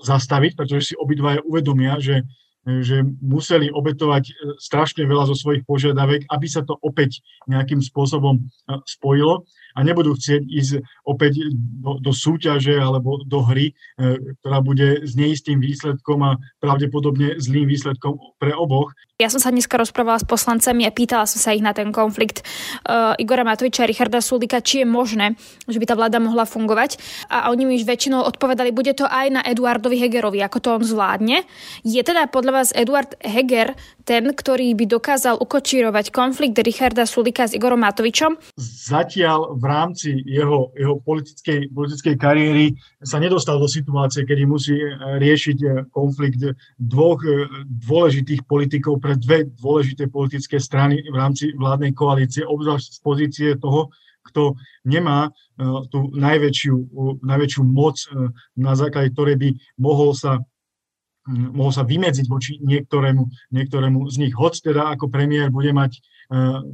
zastaviť, 0.03 0.55
pretože 0.55 0.93
si 0.93 0.95
obidvaja 0.99 1.43
uvedomia, 1.47 1.99
že 1.99 2.27
že 2.65 3.01
museli 3.25 3.73
obetovať 3.73 4.25
e, 4.29 4.33
strašne 4.61 5.09
veľa 5.09 5.33
zo 5.33 5.37
svojich 5.37 5.65
požiadavek, 5.65 6.29
aby 6.29 6.47
sa 6.47 6.61
to 6.61 6.77
opäť 6.85 7.25
nejakým 7.49 7.81
spôsobom 7.81 8.37
spojilo 8.85 9.49
a 9.75 9.81
nebudú 9.87 10.17
chcieť 10.17 10.43
ísť 10.47 10.73
opäť 11.07 11.51
do, 11.53 11.99
do 12.03 12.13
súťaže 12.15 12.77
alebo 12.79 13.23
do 13.23 13.41
hry, 13.45 13.71
e, 13.71 14.35
ktorá 14.43 14.59
bude 14.63 15.07
s 15.07 15.15
neistým 15.15 15.59
výsledkom 15.63 16.19
a 16.27 16.37
pravdepodobne 16.59 17.39
zlým 17.39 17.71
výsledkom 17.71 18.19
pre 18.39 18.55
oboch. 18.55 18.93
Ja 19.21 19.29
som 19.29 19.37
sa 19.37 19.53
dneska 19.53 19.77
rozprávala 19.77 20.17
s 20.17 20.25
poslancami 20.25 20.89
a 20.89 20.97
pýtala 20.97 21.29
som 21.29 21.37
sa 21.37 21.53
ich 21.53 21.61
na 21.61 21.77
ten 21.77 21.93
konflikt 21.93 22.41
uh, 22.89 23.13
Igora 23.21 23.45
Matoviča 23.45 23.85
a 23.85 23.91
Richarda 23.93 24.25
Sulika, 24.25 24.65
či 24.65 24.81
je 24.81 24.87
možné, 24.89 25.37
že 25.69 25.77
by 25.77 25.85
tá 25.85 25.93
vláda 25.93 26.17
mohla 26.17 26.49
fungovať. 26.49 26.97
A 27.29 27.53
oni 27.53 27.69
mi 27.69 27.77
už 27.77 27.85
väčšinou 27.85 28.25
odpovedali, 28.25 28.73
bude 28.73 28.97
to 28.97 29.05
aj 29.05 29.29
na 29.29 29.45
Eduardovi 29.45 30.01
Hegerovi, 30.01 30.41
ako 30.41 30.59
to 30.65 30.69
on 30.73 30.83
zvládne. 30.89 31.45
Je 31.85 32.01
teda 32.01 32.33
podľa 32.33 32.65
vás 32.65 32.69
Eduard 32.73 33.13
Heger 33.21 33.77
ten, 34.09 34.25
ktorý 34.25 34.73
by 34.73 34.89
dokázal 34.89 35.37
ukočírovať 35.37 36.17
konflikt 36.17 36.57
Richarda 36.57 37.05
Sulika 37.05 37.45
s 37.45 37.53
Igorom 37.53 37.85
Matovičom? 37.85 38.41
Zatiaľ 38.57 39.60
v 39.61 39.65
rámci 39.69 40.09
jeho, 40.25 40.73
jeho 40.73 40.97
politickej, 41.05 41.69
politickej 41.69 42.17
kariéry 42.17 42.67
sa 43.05 43.21
nedostal 43.21 43.61
do 43.61 43.69
situácie, 43.69 44.25
kedy 44.25 44.49
musí 44.49 44.75
riešiť 45.21 45.93
konflikt 45.93 46.41
dvoch 46.81 47.21
dôležitých 47.69 48.49
politikov 48.49 49.05
pre 49.05 49.21
dve 49.21 49.45
dôležité 49.61 50.09
politické 50.09 50.57
strany 50.57 51.05
v 51.05 51.17
rámci 51.17 51.53
vládnej 51.53 51.93
koalície, 51.93 52.43
obzvlášť 52.49 52.89
z 52.97 53.01
pozície 53.05 53.49
toho, 53.61 53.93
kto 54.31 54.55
nemá 54.85 55.29
e, 55.29 55.31
tú 55.89 56.13
najväčšiu, 56.13 56.75
najväčšiu 57.25 57.63
moc, 57.65 57.97
e, 58.05 58.31
na 58.61 58.77
základe 58.77 59.11
ktorej 59.17 59.37
by 59.41 59.49
mohol 59.81 60.13
sa 60.13 60.41
mohol 61.31 61.71
sa 61.71 61.85
vymedziť 61.87 62.27
voči 62.27 62.59
niektorému, 62.65 63.53
niektorému 63.53 64.09
z 64.09 64.17
nich. 64.25 64.35
Hoď 64.35 64.73
teda 64.73 64.83
ako 64.91 65.13
premiér 65.13 65.53
bude 65.53 65.71
mať 65.71 66.01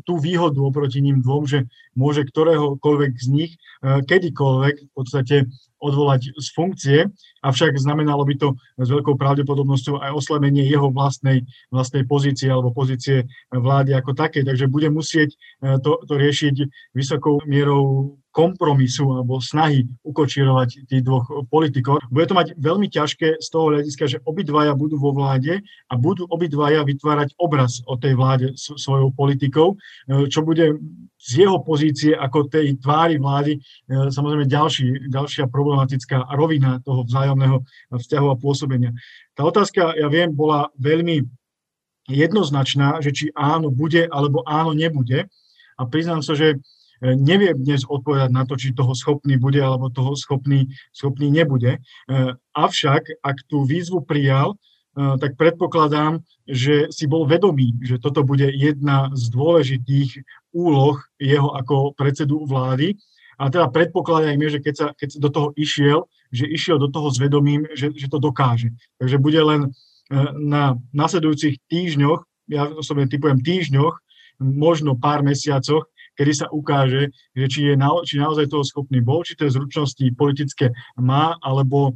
tú 0.05 0.21
výhodu 0.21 0.61
oproti 0.61 1.01
ním 1.01 1.25
dvom, 1.25 1.49
že 1.49 1.65
môže 1.97 2.29
ktoréhokoľvek 2.29 3.13
z 3.17 3.29
nich 3.33 3.53
uh, 3.57 4.05
kedykoľvek 4.05 4.75
v 4.85 4.91
podstate 4.93 5.37
odvolať 5.81 6.33
z 6.37 6.49
funkcie, 6.57 6.99
avšak 7.45 7.77
znamenalo 7.77 8.25
by 8.25 8.35
to 8.37 8.49
s 8.81 8.89
veľkou 8.89 9.17
pravdepodobnosťou 9.21 10.01
aj 10.01 10.13
oslabenie 10.13 10.65
jeho 10.65 10.89
vlastnej, 10.89 11.45
vlastnej 11.69 12.05
pozície 12.09 12.49
alebo 12.49 12.73
pozície 12.73 13.29
vlády 13.53 13.93
ako 13.93 14.17
také. 14.17 14.45
Takže 14.45 14.69
bude 14.69 14.93
musieť 14.93 15.33
uh, 15.65 15.81
to, 15.81 16.05
to 16.05 16.15
riešiť 16.21 16.55
vysokou 16.93 17.41
mierou 17.49 18.17
kompromisu 18.37 19.17
alebo 19.17 19.41
snahy 19.41 19.89
ukočírovať 20.05 20.93
tých 20.93 21.01
dvoch 21.01 21.25
politikov. 21.49 22.05
Bude 22.13 22.29
to 22.29 22.37
mať 22.37 22.53
veľmi 22.61 22.93
ťažké 22.93 23.41
z 23.41 23.49
toho 23.49 23.73
hľadiska, 23.73 24.05
že 24.05 24.21
obidvaja 24.29 24.77
budú 24.77 25.01
vo 25.01 25.17
vláde 25.17 25.65
a 25.89 25.95
budú 25.97 26.29
obidvaja 26.29 26.85
vytvárať 26.85 27.33
obraz 27.41 27.81
o 27.89 27.97
tej 27.97 28.13
vláde 28.13 28.53
svojou 28.61 29.09
politikou, 29.17 29.73
e, 29.73 30.29
čo 30.29 30.45
bude 30.45 30.77
z 31.17 31.49
jeho 31.49 31.65
pozície 31.65 32.13
ako 32.13 32.53
tej 32.53 32.77
tvári 32.77 33.17
vlády 33.17 33.57
e, 33.57 33.61
samozrejme 34.13 34.45
ďalší, 34.45 35.09
ďalšia 35.09 35.49
problematická 35.49 36.29
rovina 36.37 36.85
toho 36.85 37.09
vzájomného 37.09 37.65
vzťahu 37.97 38.27
a 38.29 38.37
pôsobenia. 38.37 38.93
Tá 39.33 39.49
otázka, 39.49 39.97
ja 39.97 40.13
viem, 40.13 40.29
bola 40.37 40.69
veľmi 40.77 41.25
jednoznačná, 42.13 43.01
že 43.01 43.17
či 43.17 43.25
áno 43.33 43.73
bude 43.73 44.05
alebo 44.13 44.45
áno 44.45 44.77
nebude. 44.77 45.25
A 45.77 45.83
priznám 45.85 46.21
sa, 46.25 46.33
že 46.33 46.61
neviem 47.03 47.57
dnes 47.61 47.85
odpovedať 47.85 48.31
na 48.33 48.49
to, 48.49 48.57
či 48.57 48.73
toho 48.73 48.97
schopný 48.97 49.37
bude 49.37 49.61
alebo 49.61 49.93
toho 49.93 50.17
schopný, 50.17 50.69
schopný 50.93 51.29
nebude. 51.29 51.77
E, 51.77 51.81
avšak, 52.57 53.21
ak 53.21 53.37
tú 53.49 53.69
výzvu 53.69 54.05
prijal, 54.05 54.57
e, 54.57 54.57
tak 55.21 55.37
predpokladám, 55.37 56.25
že 56.49 56.89
si 56.95 57.05
bol 57.05 57.29
vedomý, 57.29 57.77
že 57.83 58.01
toto 58.01 58.23
bude 58.25 58.49
jedna 58.49 59.11
z 59.13 59.29
dôležitých 59.35 60.25
úloh 60.57 60.97
jeho 61.21 61.53
ako 61.53 61.93
predsedu 61.93 62.47
vlády. 62.49 62.97
A 63.37 63.53
teda 63.53 63.69
predpokladajme, 63.69 64.49
že 64.49 64.65
keď 64.65 64.75
sa, 64.75 64.87
keď 64.97 65.09
sa 65.13 65.19
do 65.21 65.29
toho 65.29 65.49
išiel, 65.61 66.09
že 66.33 66.49
išiel 66.49 66.81
do 66.81 66.89
toho 66.89 67.13
s 67.13 67.21
vedomím, 67.21 67.69
že, 67.77 67.93
že 67.93 68.09
to 68.09 68.17
dokáže. 68.17 68.73
Takže 68.97 69.21
bude 69.21 69.37
len 69.45 69.61
na 70.39 70.79
nasledujúcich 70.95 71.67
týždňoch, 71.67 72.23
ja 72.47 72.71
osobne 72.71 73.11
typujem 73.11 73.43
týždňoch, 73.43 73.95
možno 74.39 74.95
pár 74.95 75.27
mesiacoch, 75.27 75.89
kedy 76.17 76.33
sa 76.33 76.47
ukáže, 76.49 77.13
že 77.37 77.47
či, 77.47 77.61
je 77.71 77.75
na, 77.77 77.93
či 78.03 78.17
naozaj 78.17 78.49
toho 78.49 78.65
schopný. 78.65 79.05
Bol, 79.05 79.23
či 79.23 79.37
tie 79.37 79.53
zručnosti 79.53 80.03
politické 80.17 80.73
má, 80.97 81.37
alebo 81.45 81.95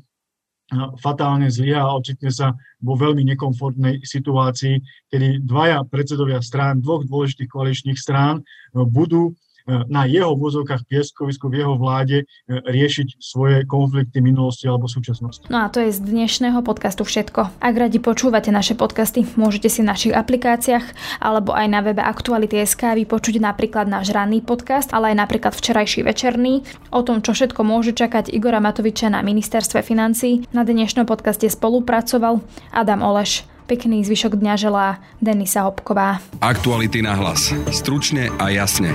fatálne 1.02 1.50
zlyha 1.50 1.82
a 1.82 1.98
ocitne 1.98 2.30
sa 2.30 2.54
vo 2.78 2.94
veľmi 2.94 3.26
nekomfortnej 3.34 4.06
situácii, 4.06 4.78
kedy 5.10 5.42
dvaja 5.42 5.82
predsedovia 5.82 6.38
strán, 6.38 6.78
dvoch 6.78 7.02
dôležitých 7.02 7.50
koaličných 7.50 7.98
strán 7.98 8.46
budú 8.70 9.34
na 9.66 10.06
jeho 10.06 10.36
vozovkách 10.36 10.86
pieskovisku 10.86 11.50
v 11.50 11.64
jeho 11.64 11.74
vláde 11.76 12.24
riešiť 12.48 13.18
svoje 13.20 13.66
konflikty 13.66 14.22
minulosti 14.22 14.70
alebo 14.70 14.86
súčasnosti. 14.88 15.46
No 15.52 15.64
a 15.64 15.68
to 15.68 15.82
je 15.82 15.92
z 15.92 16.00
dnešného 16.00 16.62
podcastu 16.62 17.02
všetko. 17.02 17.60
Ak 17.60 17.74
radi 17.74 17.98
počúvate 17.98 18.48
naše 18.54 18.78
podcasty, 18.78 19.26
môžete 19.34 19.68
si 19.68 19.82
v 19.82 19.90
našich 19.90 20.14
aplikáciách 20.14 21.18
alebo 21.18 21.52
aj 21.52 21.66
na 21.66 21.80
webe 21.84 22.00
Aktuality.sk 22.00 22.96
vypočuť 23.04 23.42
napríklad 23.42 23.90
náš 23.90 24.14
ranný 24.14 24.40
podcast, 24.44 24.94
ale 24.94 25.12
aj 25.12 25.26
napríklad 25.26 25.52
včerajší 25.52 26.06
večerný 26.06 26.62
o 26.94 27.00
tom, 27.02 27.20
čo 27.20 27.34
všetko 27.34 27.60
môže 27.66 27.92
čakať 27.96 28.30
Igora 28.30 28.62
Matoviča 28.62 29.10
na 29.10 29.20
ministerstve 29.26 29.82
financí. 29.82 30.46
Na 30.54 30.62
dnešnom 30.62 31.04
podcaste 31.04 31.50
spolupracoval 31.50 32.38
Adam 32.70 33.02
Oleš. 33.02 33.49
Pekný 33.70 34.02
zvyšok 34.02 34.34
dňa 34.34 34.54
želá 34.58 34.98
Denisa 35.22 35.62
Hopková. 35.62 36.18
Aktuality 36.42 37.06
na 37.06 37.14
hlas. 37.14 37.54
Stručne 37.70 38.26
a 38.42 38.50
jasne. 38.50 38.90